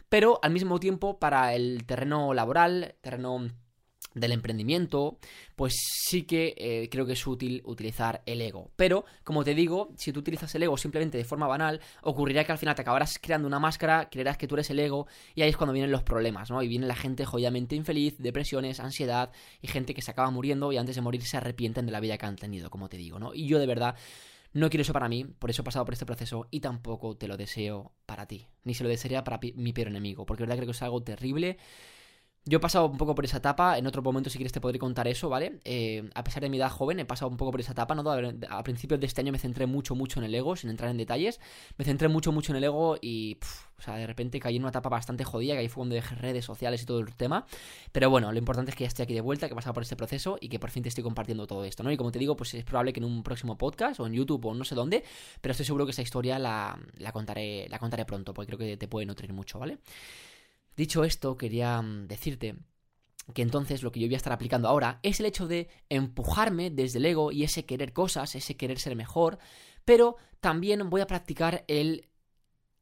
Pero 0.07 0.39
al 0.43 0.51
mismo 0.51 0.79
tiempo 0.79 1.19
para 1.19 1.55
el 1.55 1.85
terreno 1.85 2.33
laboral, 2.33 2.95
terreno 3.01 3.49
del 4.13 4.31
emprendimiento, 4.31 5.17
pues 5.55 5.75
sí 6.07 6.23
que 6.23 6.53
eh, 6.57 6.89
creo 6.91 7.05
que 7.05 7.13
es 7.13 7.27
útil 7.27 7.61
utilizar 7.65 8.21
el 8.25 8.41
ego. 8.41 8.71
Pero, 8.75 9.05
como 9.23 9.43
te 9.43 9.55
digo, 9.55 9.91
si 9.95 10.11
tú 10.11 10.19
utilizas 10.19 10.53
el 10.55 10.63
ego 10.63 10.77
simplemente 10.77 11.17
de 11.17 11.23
forma 11.23 11.47
banal, 11.47 11.79
ocurrirá 12.03 12.43
que 12.43 12.51
al 12.51 12.57
final 12.57 12.75
te 12.75 12.81
acabarás 12.81 13.19
creando 13.19 13.47
una 13.47 13.59
máscara, 13.59 14.09
creerás 14.09 14.37
que 14.37 14.47
tú 14.47 14.55
eres 14.55 14.69
el 14.69 14.79
ego, 14.79 15.07
y 15.35 15.41
ahí 15.41 15.49
es 15.49 15.57
cuando 15.57 15.73
vienen 15.73 15.91
los 15.91 16.03
problemas, 16.03 16.49
¿no? 16.49 16.61
Y 16.61 16.67
viene 16.67 16.87
la 16.87 16.95
gente 16.95 17.25
jodidamente 17.25 17.75
infeliz, 17.75 18.17
depresiones, 18.17 18.79
ansiedad, 18.79 19.31
y 19.61 19.67
gente 19.67 19.93
que 19.93 20.01
se 20.01 20.11
acaba 20.11 20.29
muriendo 20.29 20.71
y 20.71 20.77
antes 20.77 20.95
de 20.95 21.01
morir 21.01 21.23
se 21.23 21.37
arrepienten 21.37 21.85
de 21.85 21.91
la 21.91 21.99
vida 21.99 22.17
que 22.17 22.25
han 22.25 22.35
tenido, 22.35 22.69
como 22.69 22.89
te 22.89 22.97
digo, 22.97 23.19
¿no? 23.19 23.33
Y 23.33 23.47
yo 23.47 23.59
de 23.59 23.67
verdad 23.67 23.95
no 24.53 24.69
quiero 24.69 24.81
eso 24.81 24.93
para 24.93 25.07
mí, 25.07 25.23
por 25.23 25.49
eso 25.49 25.61
he 25.61 25.65
pasado 25.65 25.85
por 25.85 25.93
este 25.93 26.05
proceso 26.05 26.47
y 26.51 26.59
tampoco 26.59 27.15
te 27.15 27.27
lo 27.27 27.37
deseo 27.37 27.93
para 28.05 28.25
ti, 28.25 28.47
ni 28.65 28.73
se 28.73 28.83
lo 28.83 28.89
desearía 28.89 29.23
para 29.23 29.39
mi 29.55 29.71
peor 29.71 29.87
enemigo, 29.87 30.25
porque 30.25 30.43
de 30.43 30.47
verdad 30.47 30.57
creo 30.57 30.67
que 30.67 30.75
es 30.75 30.81
algo 30.81 31.01
terrible 31.01 31.57
yo 32.43 32.57
he 32.57 32.59
pasado 32.59 32.87
un 32.87 32.97
poco 32.97 33.13
por 33.13 33.23
esa 33.23 33.37
etapa, 33.37 33.77
en 33.77 33.85
otro 33.85 34.01
momento 34.01 34.31
si 34.31 34.37
quieres 34.39 34.51
te 34.51 34.59
podré 34.59 34.79
contar 34.79 35.07
eso, 35.07 35.29
¿vale? 35.29 35.59
Eh, 35.63 36.09
a 36.15 36.23
pesar 36.23 36.41
de 36.41 36.49
mi 36.49 36.57
edad 36.57 36.71
joven, 36.71 36.99
he 36.99 37.05
pasado 37.05 37.29
un 37.29 37.37
poco 37.37 37.51
por 37.51 37.59
esa 37.59 37.73
etapa, 37.73 37.93
¿no? 37.93 38.03
A, 38.49 38.63
principios 38.63 38.99
de 38.99 39.05
este 39.05 39.21
año 39.21 39.31
me 39.31 39.37
centré 39.37 39.67
mucho, 39.67 39.93
mucho 39.93 40.19
en 40.19 40.25
el 40.25 40.33
ego, 40.33 40.55
sin 40.55 40.71
entrar 40.71 40.89
en 40.89 40.97
detalles. 40.97 41.39
Me 41.77 41.85
centré 41.85 42.07
mucho, 42.07 42.31
mucho 42.31 42.51
en 42.51 42.55
el 42.55 42.63
ego 42.63 42.97
y, 42.99 43.37
o 43.77 43.81
sea, 43.83 43.95
de 43.95 44.07
repente 44.07 44.39
caí 44.39 44.55
en 44.55 44.63
una 44.63 44.69
etapa 44.69 44.89
bastante 44.89 45.23
jodida, 45.23 45.53
que 45.53 45.59
ahí 45.59 45.67
fue 45.67 45.81
cuando 45.81 45.93
dejé 45.93 46.15
redes 46.15 46.43
sociales 46.43 46.81
y 46.81 46.85
todo 46.87 46.99
el 46.99 47.13
tema. 47.15 47.45
Pero 47.91 48.09
bueno, 48.09 48.31
lo 48.31 48.39
importante 48.39 48.71
es 48.71 48.75
que 48.75 48.85
ya 48.85 48.87
estoy 48.87 49.03
aquí 49.03 49.13
de 49.13 49.21
vuelta, 49.21 49.47
que 49.47 49.53
he 49.53 49.55
pasado 49.55 49.75
por 49.75 49.83
este 49.83 49.95
proceso 49.95 50.39
y 50.41 50.49
que 50.49 50.57
por 50.57 50.71
fin 50.71 50.81
te 50.81 50.89
estoy 50.89 51.03
compartiendo 51.03 51.45
todo 51.45 51.63
esto, 51.63 51.83
¿no? 51.83 51.91
Y 51.91 51.97
como 51.97 52.11
te 52.11 52.17
digo, 52.17 52.35
pues 52.35 52.55
es 52.55 52.63
probable 52.63 52.91
que 52.91 53.01
en 53.01 53.03
un 53.03 53.21
próximo 53.21 53.55
podcast 53.55 53.99
o 53.99 54.07
en 54.07 54.13
YouTube 54.13 54.43
o 54.47 54.55
no 54.55 54.65
sé 54.65 54.73
dónde, 54.73 55.03
pero 55.41 55.51
estoy 55.51 55.67
seguro 55.67 55.85
que 55.85 55.91
esa 55.91 56.01
historia 56.01 56.39
la, 56.39 56.79
la 56.97 57.11
contaré, 57.11 57.67
la 57.69 57.77
contaré 57.77 58.05
pronto, 58.05 58.33
porque 58.33 58.47
creo 58.47 58.57
que 58.57 58.77
te 58.77 58.87
puede 58.87 59.05
nutrir 59.05 59.31
mucho, 59.31 59.59
¿vale? 59.59 59.77
Dicho 60.81 61.03
esto, 61.03 61.37
quería 61.37 61.79
mm, 61.79 62.07
decirte 62.07 62.55
que 63.35 63.43
entonces 63.43 63.83
lo 63.83 63.91
que 63.91 63.99
yo 63.99 64.07
voy 64.07 64.15
a 64.15 64.17
estar 64.17 64.33
aplicando 64.33 64.67
ahora 64.67 64.99
es 65.03 65.19
el 65.19 65.27
hecho 65.27 65.45
de 65.47 65.69
empujarme 65.89 66.71
desde 66.71 66.97
el 66.97 67.05
ego 67.05 67.31
y 67.31 67.43
ese 67.43 67.67
querer 67.67 67.93
cosas, 67.93 68.33
ese 68.33 68.57
querer 68.57 68.79
ser 68.79 68.95
mejor, 68.95 69.37
pero 69.85 70.15
también 70.39 70.89
voy 70.89 71.01
a 71.01 71.05
practicar 71.05 71.65
el 71.67 72.09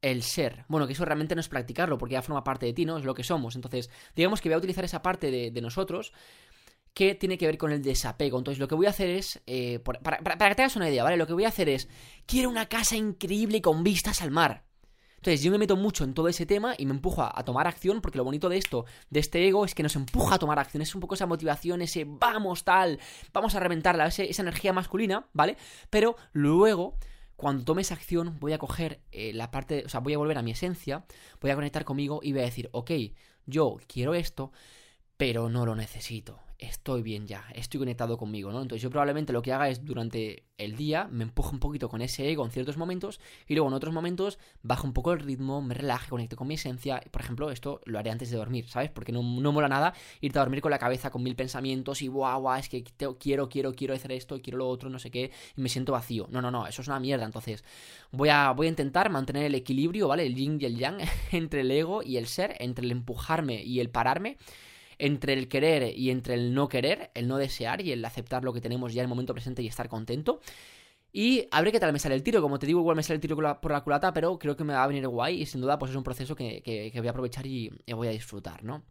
el 0.02 0.24
ser. 0.24 0.64
Bueno, 0.70 0.88
que 0.88 0.94
eso 0.94 1.04
realmente 1.04 1.36
no 1.36 1.42
es 1.42 1.50
practicarlo, 1.50 1.98
porque 1.98 2.14
ya 2.14 2.22
forma 2.22 2.42
parte 2.42 2.68
de 2.68 2.72
ti, 2.72 2.86
¿no? 2.86 2.98
Es 2.98 3.04
lo 3.04 3.14
que 3.14 3.26
somos. 3.26 3.58
Entonces, 3.58 3.90
digamos 4.16 4.40
que 4.40 4.48
voy 4.48 4.54
a 4.54 4.60
utilizar 4.60 4.86
esa 4.86 5.02
parte 5.02 5.30
de, 5.30 5.62
nosotros 5.62 6.14
que 6.94 7.16
tiene 7.16 7.38
que 7.38 7.48
ver 7.48 7.58
con 7.58 7.74
el 7.74 7.82
desapego. 7.82 8.38
Entonces, 8.38 8.60
lo 8.60 8.70
que 8.70 8.76
voy 8.76 8.86
a 8.86 8.92
hacer 8.92 9.10
es, 9.10 9.42
eh, 9.46 9.80
para, 9.80 10.00
para, 10.00 10.48
que 10.48 10.56
te 10.56 10.62
hagas 10.62 10.78
una 10.78 10.90
idea, 10.90 11.04
¿vale? 11.04 11.18
Lo 11.18 11.28
que 11.28 11.34
voy 11.34 11.44
a 11.44 11.50
hacer 11.50 11.68
es, 11.68 11.90
quiero 12.26 12.50
una 12.50 12.68
casa 12.68 12.96
increíble 12.96 13.62
con 13.62 13.84
vistas 13.84 14.22
al 14.22 14.32
mar. 14.32 14.69
Entonces 15.20 15.44
yo 15.44 15.52
me 15.52 15.58
meto 15.58 15.76
mucho 15.76 16.06
en 16.06 16.14
todo 16.14 16.30
ese 16.30 16.46
tema 16.46 16.76
y 16.78 16.86
me 16.86 16.94
empujo 16.94 17.22
a, 17.24 17.44
tomar 17.44 17.68
acción, 17.68 18.00
porque 18.00 18.18
lo 18.18 18.24
bonito 18.24 18.48
de 18.48 18.58
esto, 18.58 18.86
de 19.10 19.20
este 19.20 19.46
ego, 19.46 19.66
es 19.66 19.76
que 19.76 19.84
nos 19.84 19.98
empuja 19.98 20.36
a 20.36 20.40
tomar 20.40 20.60
acción. 20.60 20.82
Es 20.82 20.96
un 20.96 21.02
poco 21.02 21.16
esa 21.16 21.26
motivación, 21.26 21.82
ese 21.82 22.06
vamos 22.08 22.64
tal, 22.64 23.00
vamos 23.34 23.54
a 23.56 23.60
reventarla, 23.60 24.08
esa 24.08 24.42
energía 24.42 24.72
masculina, 24.72 25.28
¿vale? 25.34 25.58
Pero 25.90 26.16
luego 26.32 26.98
cuando 27.36 27.64
tome 27.64 27.82
esa 27.82 27.96
acción 27.96 28.38
voy 28.40 28.54
a 28.54 28.58
coger 28.58 29.02
eh, 29.12 29.34
la 29.34 29.52
parte, 29.52 29.84
o 29.86 29.90
sea, 29.90 30.00
voy 30.00 30.14
a 30.14 30.18
volver 30.18 30.38
a 30.38 30.42
mi 30.42 30.52
esencia, 30.52 31.06
voy 31.42 31.52
a 31.52 31.56
conectar 31.56 31.86
conmigo 31.86 32.20
y 32.24 32.32
voy 32.32 32.42
a 32.42 32.46
decir, 32.46 32.70
ok, 32.72 32.92
yo 33.46 33.78
quiero 33.88 34.14
esto, 34.14 34.52
pero 35.18 35.50
no 35.50 35.66
lo 35.66 35.76
necesito 35.76 36.49
estoy 36.60 37.02
bien 37.02 37.26
ya, 37.26 37.46
estoy 37.56 37.80
conectado 37.80 38.18
conmigo, 38.18 38.52
¿no? 38.52 38.62
Entonces 38.62 38.82
yo 38.82 38.90
probablemente 38.90 39.32
lo 39.32 39.42
que 39.42 39.54
haga 39.54 39.70
es 39.70 39.86
durante 39.86 40.44
el 40.58 40.76
día 40.76 41.08
me 41.10 41.24
empujo 41.24 41.52
un 41.52 41.60
poquito 41.60 41.88
con 41.88 42.02
ese 42.02 42.30
ego 42.30 42.44
en 42.44 42.52
ciertos 42.52 42.76
momentos 42.76 43.22
y 43.48 43.56
luego 43.56 43.70
en 43.70 43.74
otros 43.74 43.94
momentos 43.94 44.40
bajo 44.62 44.86
un 44.86 44.92
poco 44.92 45.14
el 45.14 45.22
ritmo, 45.22 45.62
me 45.62 45.74
relaje, 45.74 46.10
conecte 46.10 46.36
con 46.36 46.48
mi 46.48 46.56
esencia. 46.56 47.02
Por 47.12 47.22
ejemplo, 47.22 47.50
esto 47.50 47.80
lo 47.86 47.98
haré 47.98 48.12
antes 48.12 48.30
de 48.30 48.38
dormir, 48.38 48.68
¿sabes? 48.68 48.92
Porque 48.92 49.14
no, 49.14 49.24
no 49.24 49.52
mola 49.54 49.70
nada 49.70 49.94
irte 50.20 50.38
a 50.38 50.42
dormir 50.42 50.60
con 50.60 50.72
la 50.72 50.80
cabeza 50.80 51.10
con 51.10 51.24
mil 51.24 51.36
pensamientos 51.36 52.02
y 52.02 52.08
guau, 52.08 52.42
guau, 52.42 52.60
es 52.60 52.68
que 52.68 52.84
quiero, 52.84 53.48
quiero, 53.48 53.74
quiero 53.74 53.94
hacer 53.94 54.12
esto, 54.12 54.42
quiero 54.42 54.58
lo 54.58 54.68
otro, 54.68 54.90
no 54.90 55.00
sé 55.00 55.10
qué, 55.10 55.32
y 55.56 55.62
me 55.62 55.70
siento 55.70 55.94
vacío. 55.94 56.28
No, 56.30 56.42
no, 56.42 56.52
no, 56.52 56.68
eso 56.68 56.82
es 56.82 56.88
una 56.90 57.00
mierda. 57.00 57.26
Entonces 57.26 57.64
voy 58.12 58.30
a, 58.30 58.52
voy 58.52 58.68
a 58.68 58.70
intentar 58.70 59.10
mantener 59.10 59.46
el 59.46 59.56
equilibrio, 59.56 60.10
¿vale? 60.10 60.26
El 60.26 60.36
yin 60.36 60.58
y 60.60 60.66
el 60.66 60.78
yang 60.78 60.98
entre 61.32 61.62
el 61.62 61.72
ego 61.72 62.04
y 62.04 62.18
el 62.18 62.28
ser, 62.28 62.58
entre 62.60 62.84
el 62.84 62.92
empujarme 62.92 63.64
y 63.64 63.80
el 63.80 63.90
pararme 63.90 64.38
entre 65.00 65.34
el 65.34 65.48
querer 65.48 65.98
y 65.98 66.12
entre 66.12 66.36
el 66.36 66.54
no 66.54 66.68
querer, 66.68 67.10
el 67.16 67.28
no 67.28 67.38
desear 67.38 67.82
y 67.82 67.92
el 67.92 68.06
aceptar 68.06 68.44
lo 68.44 68.54
que 68.54 68.62
tenemos 68.62 68.94
ya 68.94 69.02
en 69.02 69.06
el 69.06 69.10
momento 69.10 69.34
presente 69.34 69.64
y 69.64 69.68
estar 69.68 69.90
contento. 69.90 70.42
Y 71.12 71.48
a 71.52 71.62
ver 71.62 71.72
qué 71.72 71.80
tal 71.80 71.92
me 71.92 72.00
sale 72.00 72.16
el 72.16 72.24
tiro. 72.24 72.42
Como 72.42 72.60
te 72.60 72.68
digo, 72.68 72.82
igual 72.82 72.96
me 72.96 73.04
sale 73.04 73.16
el 73.16 73.22
tiro 73.22 73.36
por 73.36 73.72
la 73.72 73.82
culata, 73.82 74.14
pero 74.14 74.38
creo 74.38 74.56
que 74.56 74.64
me 74.64 74.74
va 74.74 74.84
a 74.84 74.88
venir 74.88 75.08
guay 75.08 75.42
y 75.42 75.46
sin 75.46 75.62
duda 75.62 75.80
pues 75.80 75.92
es 75.92 75.98
un 75.98 76.04
proceso 76.04 76.36
que, 76.36 76.92
voy 76.96 77.08
a 77.08 77.12
aprovechar 77.12 77.48
y, 77.48 77.72
voy 77.94 78.08
a 78.08 78.12
disfrutar, 78.12 78.64
¿no? 78.64 78.84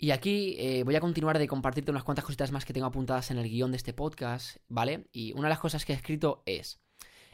Y 0.00 0.12
aquí 0.12 0.54
eh, 0.58 0.84
voy 0.84 0.94
a 0.94 1.00
continuar 1.00 1.38
de 1.38 1.48
compartirte 1.48 1.90
unas 1.90 2.04
cuantas 2.04 2.24
cositas 2.24 2.52
más 2.52 2.64
que 2.64 2.72
tengo 2.72 2.86
apuntadas 2.86 3.32
en 3.32 3.38
el 3.38 3.48
guion 3.48 3.72
de 3.72 3.76
este 3.76 3.92
podcast, 3.92 4.58
¿vale? 4.68 5.08
Y 5.12 5.32
una 5.32 5.44
de 5.44 5.48
las 5.50 5.58
cosas 5.58 5.84
que 5.84 5.92
he 5.92 5.96
escrito 5.96 6.42
es, 6.46 6.80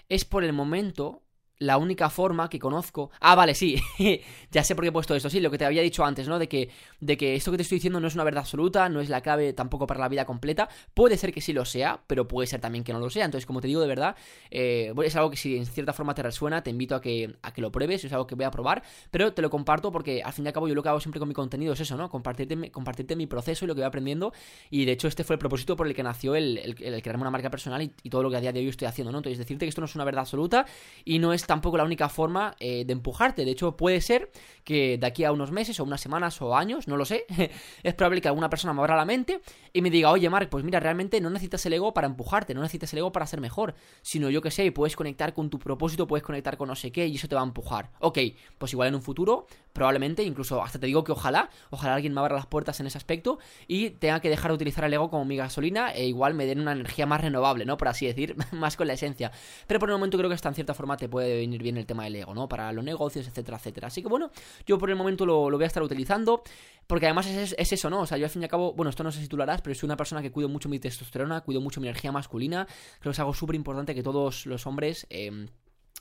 es 0.09 0.25
por 0.25 0.44
el 0.44 0.55
momento 0.55 1.24
la 1.59 1.79
única 1.79 2.11
forma 2.11 2.49
que 2.49 2.59
conozco. 2.59 3.11
Ah, 3.21 3.35
vale, 3.35 3.55
sí. 3.55 3.81
ya 4.51 4.64
sé 4.64 4.75
por 4.75 4.85
qué 4.85 4.88
he 4.88 4.93
puesto 4.93 5.14
esto. 5.14 5.31
Sí, 5.31 5.40
lo 5.40 5.51
que 5.51 5.59
te 5.59 5.64
había 5.64 5.83
dicho 5.83 6.05
antes, 6.05 6.29
¿no? 6.29 6.38
De 6.38 6.49
que, 6.49 6.71
de 7.01 7.17
que 7.17 7.35
esto 7.37 7.51
que 7.51 7.57
te 7.57 7.62
estoy 7.62 7.77
diciendo 7.77 8.01
no 8.01 8.09
es 8.09 8.14
una 8.14 8.25
verdad 8.25 8.40
absoluta, 8.40 8.88
no 8.88 9.01
es 9.01 9.09
la 9.09 9.21
clave 9.21 9.53
tampoco 9.53 9.87
para 9.87 10.01
la 10.01 10.09
vida 10.09 10.25
completa. 10.25 10.69
Puede 10.95 11.17
ser 11.17 11.33
que 11.33 11.40
sí 11.40 11.53
lo 11.53 11.64
sea, 11.64 12.01
pero 12.07 12.27
puede 12.27 12.47
ser 12.47 12.61
también 12.61 12.85
que 12.85 12.93
no 12.93 12.99
lo 12.99 13.11
sea. 13.11 13.25
Entonces, 13.25 13.47
como 13.47 13.61
te 13.61 13.69
digo, 13.69 13.81
de 13.81 13.87
verdad, 13.87 14.17
eh, 14.51 14.93
es 15.05 15.17
algo 15.17 15.31
que 15.31 15.37
si 15.37 15.57
en 15.57 15.67
cierta 15.67 15.93
forma 15.93 16.14
te 16.14 16.23
resuena, 16.23 16.62
te 16.62 16.71
invito 16.71 16.95
a 16.95 17.01
que, 17.01 17.37
a 17.43 17.53
que 17.53 17.61
lo 17.61 17.71
pruebes. 17.71 18.05
Es 18.05 18.12
algo 18.12 18.27
que 18.27 18.35
voy 18.35 18.45
a 18.45 18.51
probar, 18.51 18.83
pero 19.11 19.33
te 19.33 19.43
lo 19.43 19.51
comparto 19.51 19.93
porque 19.93 20.23
al 20.23 20.33
fin 20.33 20.45
y 20.45 20.49
al 20.49 20.55
cabo 20.55 20.69
yo 20.69 20.75
lo 20.75 20.83
que 20.83 20.88
hago 20.88 21.01
siempre 21.01 21.19
con 21.21 21.29
mi 21.29 21.35
contenido 21.35 21.73
es 21.73 21.81
eso, 21.81 21.97
¿no? 21.97 22.11
Compartirte, 22.11 22.71
compartirte 22.71 23.17
mi 23.17 23.27
proceso 23.27 23.64
y 23.64 23.69
lo 23.69 23.75
que 23.75 23.81
voy 23.81 23.87
aprendiendo. 23.87 24.33
Y 24.71 24.85
de 24.85 24.93
hecho, 24.93 25.09
este 25.09 25.25
fue 25.25 25.35
el 25.35 25.38
propósito 25.38 25.77
por 25.77 25.87
el 25.87 25.95
que 25.95 26.03
nació 26.03 26.35
el, 26.35 26.59
el, 26.59 27.03
crearme 27.03 27.23
una 27.23 27.31
marca 27.31 27.51
personal 27.51 27.83
y, 27.83 27.93
y, 28.03 28.11
todo 28.11 28.23
lo 28.23 28.31
que 28.31 28.37
a 28.37 28.40
día 28.40 28.53
de 28.53 28.61
hoy 28.61 28.69
estoy 28.69 28.87
haciendo, 28.87 29.12
¿no? 29.12 29.19
Entonces, 29.19 29.38
decirte 29.38 29.64
que 29.64 29.69
esto 29.69 29.81
no 29.81 29.87
es 29.87 29.95
una 29.95 30.05
verdad 30.05 30.23
absoluta 30.23 30.67
y 31.05 31.19
no 31.19 31.33
es 31.33 31.43
tampoco 31.46 31.76
la 31.76 31.85
única 31.85 32.09
forma 32.09 32.54
eh, 32.59 32.85
de 32.85 32.92
empujarte. 32.92 33.44
De 33.44 33.50
hecho, 33.50 33.76
puede 33.76 34.00
ser 34.00 34.30
que 34.64 34.98
de 34.98 35.07
aquí 35.07 35.24
a 35.24 35.33
unos 35.33 35.50
meses 35.50 35.78
o 35.80 35.85
unas 35.85 36.00
semanas 36.00 36.40
o 36.40 36.57
años, 36.57 36.88
no 36.88 36.96
lo 36.96 37.04
sé, 37.04 37.26
es 37.83 37.94
probable 37.94 38.20
que 38.20 38.28
alguna 38.28 38.48
persona 38.48 38.72
me 38.72 38.80
abra 38.80 38.96
la 38.96 39.04
mente 39.04 39.40
y 39.72 39.83
me 39.83 39.90
diga, 39.90 40.11
oye, 40.11 40.28
Mark, 40.30 40.48
pues 40.50 40.64
mira, 40.64 40.80
realmente 40.80 41.20
no 41.20 41.30
necesitas 41.30 41.64
el 41.66 41.74
ego 41.74 41.94
para 41.94 42.07
empujarte, 42.07 42.54
no 42.54 42.62
necesitas 42.62 42.92
el 42.92 43.00
ego 43.00 43.12
para 43.12 43.26
ser 43.26 43.40
mejor, 43.40 43.74
sino 44.02 44.30
yo 44.30 44.40
que 44.40 44.50
sé, 44.50 44.70
puedes 44.72 44.96
conectar 44.96 45.35
con 45.35 45.50
tu 45.50 45.59
propósito, 45.59 46.07
puedes 46.07 46.24
conectar 46.24 46.57
con 46.57 46.68
no 46.68 46.76
sé 46.76 46.92
qué 46.92 47.07
y 47.07 47.16
eso 47.16 47.28
te 47.28 47.35
va 47.35 47.42
a 47.42 47.44
empujar. 47.44 47.90
Ok, 48.00 48.18
pues 48.59 48.72
igual 48.72 48.88
en 48.88 48.94
un 48.94 49.02
futuro, 49.02 49.46
probablemente, 49.72 50.22
incluso 50.22 50.62
hasta 50.62 50.78
te 50.78 50.87
digo 50.87 51.04
que 51.04 51.12
ojalá, 51.12 51.50
ojalá 51.70 51.94
alguien 51.94 52.14
me 52.14 52.20
abra 52.20 52.37
las 52.37 52.46
puertas 52.46 52.80
en 52.80 52.87
ese 52.87 52.98
aspecto 52.98 53.38
y 53.68 53.90
tenga 53.90 54.20
que 54.20 54.30
dejar 54.30 54.50
de 54.50 54.57
utilizar 54.57 54.85
el 54.85 54.94
ego 54.94 55.11
como 55.11 55.24
mi 55.24 55.37
gasolina 55.37 55.92
e 55.92 56.07
igual 56.07 56.35
me 56.35 56.46
den 56.46 56.61
una 56.61 56.72
energía 56.72 57.07
más 57.07 57.20
renovable, 57.20 57.64
¿no? 57.64 57.76
Por 57.76 57.88
así 57.88 58.07
decir, 58.07 58.37
más 58.52 58.76
con 58.76 58.87
la 58.87 58.94
esencia. 58.94 59.33
Pero 59.66 59.80
por 59.80 59.88
el 59.88 59.94
momento 59.94 60.16
creo 60.18 60.30
que 60.30 60.35
hasta 60.35 60.48
en 60.48 60.54
cierta 60.54 60.74
forma 60.74 60.96
te 60.96 61.09
puede 61.09 61.34
venir 61.37 61.62
bien 61.62 61.77
el 61.77 61.87
tema 61.87 62.05
del 62.05 62.16
ego, 62.16 62.35
¿no? 62.35 62.49
Para 62.49 62.73
los 62.73 62.85
negocios, 62.85 63.27
etcétera, 63.27 63.59
etcétera. 63.59 63.88
Así 63.88 64.03
que 64.03 64.09
bueno, 64.09 64.31
yo 64.66 64.79
por 64.79 64.90
el 64.90 64.97
momento 64.97 65.27
lo, 65.27 65.51
voy 65.51 65.64
a 65.64 65.66
estar 65.66 65.83
utilizando. 65.83 66.42
Porque 66.87 67.07
además 67.07 67.27
es, 67.27 67.55
eso, 67.59 67.88
¿no? 67.88 68.01
O 68.01 68.07
sea, 68.07 68.18
yo 68.18 68.27
al 68.27 68.31
fin 68.31 68.42
y 68.42 68.44
al 68.44 68.51
cabo, 68.51 68.75
bueno, 68.75 68.90
esto 68.90 69.03
no 69.03 69.11
sé 69.11 69.20
si 69.20 69.29
tú 69.29 69.38
lo 69.38 69.42
harás, 69.42 69.62
pero 69.62 69.75
soy 69.75 69.87
una 69.87 69.97
persona 69.97 70.20
que 70.20 70.31
cuido 70.31 70.51
mucho 70.51 70.68
mi 70.68 70.79
testosterona, 70.79 71.40
cuido 71.40 71.62
mucho 71.62 71.81
mi 71.81 71.87
energía 71.88 72.12
masculina. 72.12 72.66
Creo 73.01 73.11
que 73.11 73.14
es 73.14 73.20
algo 73.20 73.33
súper 73.33 73.57
importante 73.57 73.94
que 73.94 74.03
todos 74.03 74.44
los 74.44 74.66
hombres. 74.66 75.07
Em, 75.09 75.49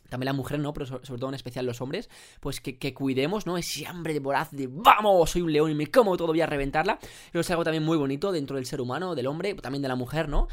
también 0.10 0.26
la 0.26 0.34
mujer, 0.34 0.60
¿no? 0.60 0.74
Pero 0.74 0.86
sobre, 0.86 1.20
todo 1.20 1.30
en 1.30 1.36
especial 1.36 1.66
los 1.66 1.82
hombres, 1.82 2.10
pues 2.40 2.62
que, 2.62 2.94
cuidemos, 2.94 3.48
¿no? 3.48 3.58
Ese 3.58 3.88
hambre 3.88 4.14
de 4.14 4.20
voraz 4.20 4.52
de 4.52 4.68
vamos, 4.70 5.32
soy 5.32 5.42
un 5.42 5.52
león 5.52 5.72
y 5.72 5.74
me 5.74 5.88
como 5.88 6.16
todo, 6.18 6.28
voy 6.28 6.42
a 6.42 6.46
reventarla. 6.46 7.00
Creo 7.00 7.32
que 7.32 7.40
es 7.40 7.52
algo 7.52 7.64
también 7.64 7.84
muy 7.84 7.98
bonito 7.98 8.32
dentro 8.32 8.58
del 8.58 8.66
ser 8.66 8.82
humano, 8.82 9.16
del 9.16 9.28
hombre, 9.28 9.56
también 9.56 9.82
de 9.82 9.88
la 9.88 9.96
mujer, 9.96 10.30
¿no? 10.30 10.48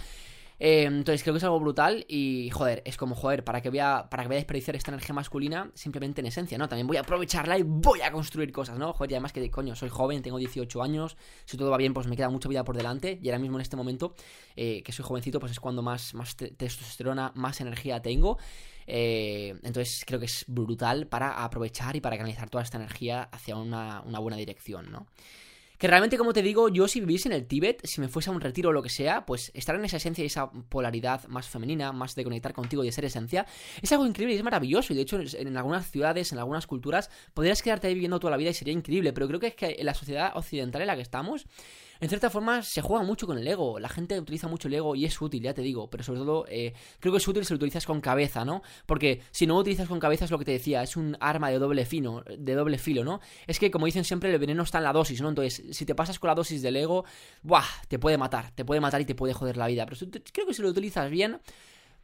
Eh, 0.63 0.83
entonces 0.83 1.23
creo 1.23 1.33
que 1.33 1.39
es 1.39 1.45
algo 1.45 1.59
brutal 1.59 2.05
y, 2.07 2.51
joder, 2.51 2.83
es 2.85 2.99
como, 2.99 3.15
joder, 3.15 3.45
¿para 3.45 3.63
que 3.63 3.71
voy 3.71 3.79
a, 3.79 4.09
para 4.11 4.29
que 4.29 4.35
a 4.35 4.37
desperdiciar 4.37 4.77
esta 4.77 4.91
energía 4.91 5.15
masculina 5.15 5.71
simplemente 5.75 6.21
en 6.21 6.27
esencia, 6.27 6.59
¿no? 6.59 6.69
También 6.69 6.87
voy 6.87 6.99
a 6.99 7.01
aprovecharla 7.01 7.59
y 7.59 7.63
voy 7.63 8.03
a 8.03 8.13
construir 8.13 8.53
cosas, 8.53 8.79
¿no? 8.79 8.93
Joder, 8.93 9.13
y 9.13 9.15
además 9.15 9.33
que, 9.33 9.51
coño, 9.51 9.75
soy 9.75 9.89
joven, 9.89 10.21
tengo 10.21 10.37
18 10.37 10.83
años, 10.83 11.17
si 11.47 11.57
todo 11.57 11.71
va 11.71 11.79
bien, 11.79 11.95
pues 11.95 12.07
me 12.07 12.15
queda 12.15 12.29
mucha 12.29 12.47
vida 12.47 12.63
por 12.63 12.77
delante 12.77 13.19
y 13.23 13.29
ahora 13.29 13.39
mismo 13.39 13.57
en 13.57 13.63
este 13.63 13.77
momento, 13.77 14.15
eh, 14.55 14.83
que 14.83 14.93
soy 14.93 15.05
jovencito, 15.05 15.41
pues 15.41 15.53
es 15.53 15.61
cuando 15.61 15.81
más, 15.81 16.13
más 16.13 16.37
testosterona, 16.37 17.33
más 17.35 17.63
energía 17.63 18.03
tengo. 18.03 18.37
Eh, 18.87 19.59
entonces 19.63 20.05
creo 20.07 20.21
que 20.21 20.27
es 20.27 20.45
brutal 20.47 21.07
para 21.07 21.43
aprovechar 21.43 21.97
y 21.97 22.03
para 22.03 22.19
canalizar 22.19 22.51
toda 22.51 22.65
esta 22.65 22.77
energía 22.77 23.23
hacia 23.33 23.57
una, 23.57 24.03
una 24.03 24.19
buena 24.19 24.37
dirección, 24.37 24.91
¿no? 24.93 25.07
Que 25.81 25.89
realmente, 25.89 26.19
como 26.19 26.35
te 26.35 26.43
digo, 26.43 26.69
yo 26.69 26.87
si 26.89 27.01
viviese 27.01 27.29
en 27.29 27.33
el 27.33 27.47
Tíbet, 27.47 27.81
si 27.87 28.03
me 28.03 28.09
fuese 28.09 28.29
a 28.29 28.35
un 28.35 28.43
retiro 28.43 28.69
o 28.69 28.73
lo 28.73 28.83
que 28.83 28.91
sea, 28.91 29.25
pues 29.25 29.51
estar 29.55 29.75
en 29.75 29.83
esa 29.83 29.97
esencia 29.97 30.23
y 30.23 30.27
esa 30.27 30.51
polaridad 30.51 31.27
más 31.29 31.49
femenina, 31.49 31.91
más 31.91 32.15
de 32.15 32.23
conectar 32.23 32.53
contigo 32.53 32.85
y 32.85 32.89
de 32.89 32.93
ser 32.93 33.07
esencia, 33.07 33.47
es 33.81 33.91
algo 33.91 34.05
increíble 34.05 34.35
y 34.35 34.37
es 34.37 34.45
maravilloso. 34.45 34.93
Y 34.93 34.97
de 34.97 35.03
hecho, 35.03 35.19
en 35.19 35.57
algunas 35.57 35.91
ciudades, 35.91 36.33
en 36.33 36.39
algunas 36.39 36.67
culturas, 36.67 37.09
podrías 37.33 37.63
quedarte 37.63 37.87
ahí 37.87 37.95
viviendo 37.95 38.21
toda 38.21 38.31
la 38.31 38.37
vida 38.37 38.51
y 38.51 38.55
sería 38.55 38.75
increíble. 38.75 39.15
Pero 39.15 39.27
creo 39.27 39.41
que 39.41 39.47
es 39.47 39.55
que 39.55 39.77
en 39.79 39.87
la 39.87 39.95
sociedad 39.95 40.33
occidental 40.37 40.83
en 40.83 40.89
la 40.89 40.97
que 40.97 41.03
estamos, 41.03 41.47
en 42.01 42.09
cierta 42.09 42.31
forma 42.31 42.63
se 42.63 42.81
juega 42.81 43.05
mucho 43.05 43.27
con 43.27 43.39
el 43.39 43.47
ego. 43.47 43.79
La 43.79 43.89
gente 43.89 44.19
utiliza 44.19 44.49
mucho 44.49 44.69
el 44.69 44.75
ego 44.75 44.97
y 44.97 45.05
es 45.05 45.21
útil, 45.21 45.43
ya 45.43 45.53
te 45.53 45.63
digo. 45.63 45.91
Pero 45.91 46.03
sobre 46.03 46.21
todo, 46.21 46.47
eh, 46.49 46.73
creo 46.99 47.13
que 47.13 47.19
es 47.19 47.29
útil 47.29 47.45
si 47.45 47.53
lo 47.53 47.57
utilizas 47.57 47.85
con 47.85 48.01
cabeza, 48.01 48.45
¿no? 48.45 48.63
Porque 48.87 49.21
si 49.31 49.47
no 49.47 49.55
lo 49.55 49.61
utilizas 49.61 49.89
con 49.89 50.01
cabeza 50.01 50.25
es 50.25 50.31
lo 50.31 50.39
que 50.39 50.45
te 50.45 50.53
decía, 50.53 50.83
es 50.83 50.97
un 50.97 51.17
arma 51.21 51.51
de 51.51 51.59
doble 51.59 51.85
fino, 51.85 52.23
de 52.39 52.55
doble 52.55 52.79
filo, 52.79 53.05
¿no? 53.05 53.21
Es 53.47 53.59
que, 53.59 53.71
como 53.71 53.87
dicen 53.87 54.05
siempre, 54.05 54.33
el 54.33 54.39
veneno 54.39 54.63
está 54.63 54.79
en 54.79 54.85
la 54.85 54.93
dosis, 54.93 55.21
¿no? 55.21 55.29
Entonces, 55.29 55.63
si 55.77 55.85
te 55.85 55.95
pasas 55.95 56.19
con 56.19 56.29
la 56.29 56.35
dosis 56.35 56.63
del 56.63 56.77
ego, 56.77 57.05
¡buah! 57.43 57.65
Te 57.89 57.99
puede 57.99 58.17
matar, 58.17 58.51
te 58.53 58.65
puede 58.65 58.81
matar 58.81 59.01
y 59.01 59.05
te 59.05 59.15
puede 59.15 59.35
joder 59.35 59.57
la 59.57 59.67
vida. 59.67 59.87
Pero 59.87 60.11
creo 60.33 60.47
que 60.47 60.55
si 60.55 60.63
lo 60.63 60.69
utilizas 60.69 61.11
bien, 61.11 61.39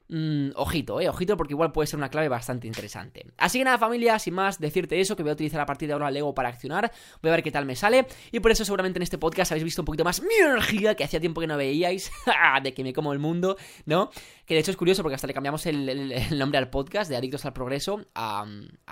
Mm, 0.09 0.51
ojito, 0.55 1.01
eh, 1.01 1.09
ojito, 1.09 1.37
porque 1.37 1.53
igual 1.55 1.73
puede 1.73 1.89
ser 1.89 1.99
una 1.99 2.09
clave 2.09 2.29
bastante 2.29 2.67
interesante. 2.67 3.27
Así 3.39 3.59
que 3.59 3.65
nada, 3.65 3.79
familia, 3.79 4.19
sin 4.19 4.35
más 4.35 4.61
decirte 4.61 5.01
eso, 5.01 5.17
que 5.17 5.23
voy 5.23 5.31
a 5.31 5.33
utilizar 5.33 5.61
a 5.61 5.67
partir 5.67 5.89
de 5.89 5.95
ahora 5.95 6.11
Lego 6.11 6.33
para 6.35 6.49
accionar. 6.49 6.93
Voy 7.23 7.31
a 7.31 7.33
ver 7.33 7.43
qué 7.43 7.51
tal 7.51 7.65
me 7.65 7.75
sale. 7.75 8.07
Y 8.31 8.41
por 8.41 8.53
eso, 8.53 8.65
seguramente 8.65 8.99
en 8.99 9.03
este 9.03 9.19
podcast 9.19 9.51
habéis 9.51 9.65
visto 9.65 9.83
un 9.83 9.87
poquito 9.87 10.05
más 10.05 10.23
mi 10.23 10.35
energía 10.41 10.95
que 10.95 11.05
hacía 11.05 11.19
tiempo 11.19 11.41
que 11.41 11.47
no 11.47 11.57
veíais. 11.57 12.13
de 12.63 12.73
que 12.73 12.85
me 12.85 12.93
como 12.93 13.13
el 13.13 13.19
mundo, 13.19 13.57
¿no? 13.85 14.11
Que 14.47 14.55
de 14.55 14.61
hecho 14.61 14.71
es 14.71 14.77
curioso 14.77 15.03
porque 15.03 15.17
hasta 15.17 15.27
le 15.27 15.35
cambiamos 15.35 15.67
el, 15.67 16.39
nombre 16.39 16.59
al 16.59 16.71
podcast 16.71 17.11
de 17.11 17.17
Adictos 17.17 17.45
al 17.45 17.53
Progreso 17.53 18.07
a, 18.15 18.47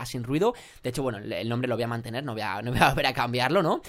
Sin 0.05 0.24
Ruido. 0.24 0.53
De 0.83 0.90
hecho, 0.90 1.03
bueno, 1.03 1.18
el 1.18 1.48
nombre 1.48 1.68
lo 1.68 1.77
voy 1.77 1.85
a 1.85 1.88
mantener, 1.88 2.24
no 2.24 2.33
voy 2.33 2.42
a, 2.42 2.61
no 2.61 2.72
voy 2.72 2.81
a 2.81 2.88
volver 2.90 3.07
a 3.07 3.12
cambiarlo, 3.12 3.62
¿no? 3.62 3.81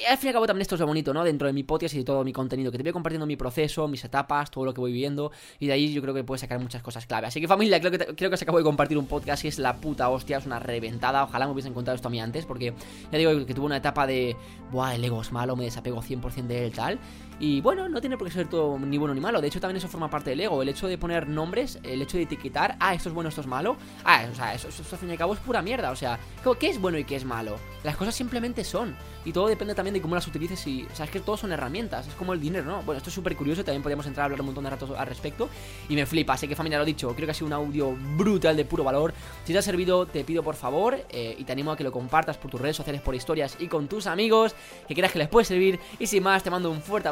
Y 0.00 0.04
al 0.04 0.16
fin 0.16 0.26
y 0.26 0.28
al 0.28 0.34
cabo 0.34 0.46
también 0.46 0.62
esto 0.62 0.76
es 0.76 0.80
lo 0.80 0.86
bonito, 0.86 1.12
¿no? 1.12 1.24
Dentro 1.24 1.48
de 1.48 1.52
mi 1.52 1.64
podcast 1.64 1.94
y 1.96 1.98
de 1.98 2.04
todo 2.04 2.22
mi 2.22 2.32
contenido, 2.32 2.70
que 2.70 2.78
te 2.78 2.84
voy 2.84 2.92
compartiendo 2.92 3.26
mi 3.26 3.36
proceso, 3.36 3.88
mis 3.88 4.04
etapas, 4.04 4.50
todo 4.50 4.64
lo 4.64 4.72
que 4.72 4.80
voy 4.80 4.92
viviendo. 4.92 5.32
Y 5.58 5.66
de 5.66 5.72
ahí 5.72 5.92
yo 5.92 6.00
creo 6.02 6.14
que 6.14 6.22
puedes 6.22 6.40
sacar 6.40 6.60
muchas 6.68 6.82
cosas 6.82 7.06
clave. 7.06 7.26
Así 7.26 7.40
que 7.40 7.48
familia, 7.48 7.80
creo 7.80 7.90
que, 7.90 7.98
creo 8.14 8.30
que 8.30 8.36
se 8.36 8.44
acabo 8.44 8.58
de 8.58 8.64
compartir 8.64 8.98
un 8.98 9.06
podcast 9.06 9.44
y 9.44 9.48
es 9.48 9.58
la 9.58 9.76
puta 9.76 10.10
hostia, 10.10 10.36
es 10.36 10.46
una 10.46 10.58
reventada. 10.58 11.24
Ojalá 11.24 11.46
me 11.46 11.52
hubiesen 11.52 11.72
contado 11.72 11.94
esto 11.94 12.08
a 12.08 12.10
mí 12.10 12.20
antes, 12.20 12.44
porque 12.44 12.74
ya 13.10 13.18
digo 13.18 13.46
que 13.46 13.54
tuve 13.54 13.66
una 13.66 13.78
etapa 13.78 14.06
de, 14.06 14.36
buah, 14.70 14.94
el 14.94 15.04
ego 15.04 15.22
es 15.22 15.32
malo, 15.32 15.56
me 15.56 15.64
desapego 15.64 16.02
100% 16.02 16.46
de 16.46 16.66
él, 16.66 16.72
tal. 16.72 16.98
Y 17.40 17.60
bueno, 17.60 17.88
no 17.88 18.00
tiene 18.00 18.18
por 18.18 18.26
qué 18.26 18.34
ser 18.34 18.48
todo 18.48 18.78
ni 18.78 18.98
bueno 18.98 19.14
ni 19.14 19.20
malo. 19.20 19.40
De 19.40 19.46
hecho, 19.46 19.60
también 19.60 19.76
eso 19.76 19.88
forma 19.88 20.10
parte 20.10 20.30
del 20.30 20.40
ego. 20.40 20.60
El 20.60 20.68
hecho 20.68 20.88
de 20.88 20.98
poner 20.98 21.28
nombres, 21.28 21.78
el 21.84 22.02
hecho 22.02 22.16
de 22.16 22.24
etiquetar, 22.24 22.76
ah, 22.80 22.94
esto 22.94 23.08
es 23.08 23.14
bueno, 23.14 23.28
esto 23.28 23.40
es 23.40 23.46
malo. 23.46 23.76
Ah, 24.04 24.26
o 24.30 24.34
sea, 24.34 24.54
eso, 24.54 24.68
eso, 24.68 24.82
al 24.90 24.98
fin 24.98 25.08
y 25.08 25.12
al 25.12 25.18
cabo 25.18 25.34
es 25.34 25.40
pura 25.40 25.62
mierda. 25.62 25.90
O 25.90 25.96
sea, 25.96 26.18
¿qué 26.58 26.68
es 26.68 26.80
bueno 26.80 26.98
y 26.98 27.04
qué 27.04 27.16
es 27.16 27.24
malo? 27.24 27.56
Las 27.84 27.96
cosas 27.96 28.14
simplemente 28.14 28.64
son. 28.64 28.96
Y 29.24 29.32
todo 29.32 29.46
depende 29.46 29.74
también 29.74 29.94
de 29.94 30.00
cómo 30.00 30.14
las 30.14 30.26
utilices. 30.26 30.66
Y, 30.66 30.84
o 30.84 31.10
que 31.10 31.20
todo 31.20 31.36
son 31.36 31.52
herramientas. 31.52 32.08
Es 32.08 32.14
como 32.14 32.32
el 32.32 32.40
dinero, 32.40 32.64
¿no? 32.64 32.82
Bueno, 32.82 32.98
esto 32.98 33.10
es 33.10 33.14
súper 33.14 33.36
curioso. 33.36 33.62
También 33.62 33.82
podríamos 33.82 34.06
entrar 34.06 34.22
a 34.22 34.24
hablar 34.24 34.40
un 34.40 34.46
montón 34.46 34.64
de 34.64 34.70
ratos 34.70 34.90
al 34.90 35.06
respecto. 35.06 35.48
Y 35.88 35.94
me 35.94 36.06
flipa. 36.06 36.32
Así 36.32 36.48
que, 36.48 36.56
familia, 36.56 36.78
lo 36.78 36.84
dicho. 36.84 37.14
Creo 37.14 37.26
que 37.26 37.30
ha 37.30 37.34
sido 37.34 37.46
un 37.46 37.52
audio 37.52 37.96
brutal 38.16 38.56
de 38.56 38.64
puro 38.64 38.82
valor. 38.82 39.14
Si 39.44 39.52
te 39.52 39.58
ha 39.58 39.62
servido, 39.62 40.06
te 40.06 40.24
pido 40.24 40.42
por 40.42 40.56
favor. 40.56 40.98
Eh, 41.10 41.36
y 41.38 41.44
te 41.44 41.52
animo 41.52 41.70
a 41.70 41.76
que 41.76 41.84
lo 41.84 41.92
compartas 41.92 42.36
por 42.36 42.50
tus 42.50 42.60
redes 42.60 42.76
sociales, 42.76 43.00
por 43.00 43.14
historias 43.14 43.56
y 43.60 43.68
con 43.68 43.86
tus 43.86 44.06
amigos. 44.06 44.54
Que 44.88 44.94
creas 44.94 45.12
que 45.12 45.18
les 45.18 45.28
puede 45.28 45.44
servir. 45.44 45.78
Y 45.98 46.06
sin 46.08 46.22
más, 46.22 46.42
te 46.42 46.50
mando 46.50 46.70
un 46.70 46.82
fuerte 46.82 47.08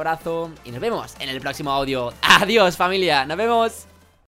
Y 0.65 0.71
nos 0.71 0.81
vemos 0.81 1.15
en 1.19 1.29
el 1.29 1.41
próximo 1.41 1.71
audio. 1.71 2.13
Adiós 2.23 2.77
familia, 2.77 3.25
nos 3.27 3.37
vemos. 3.37 3.96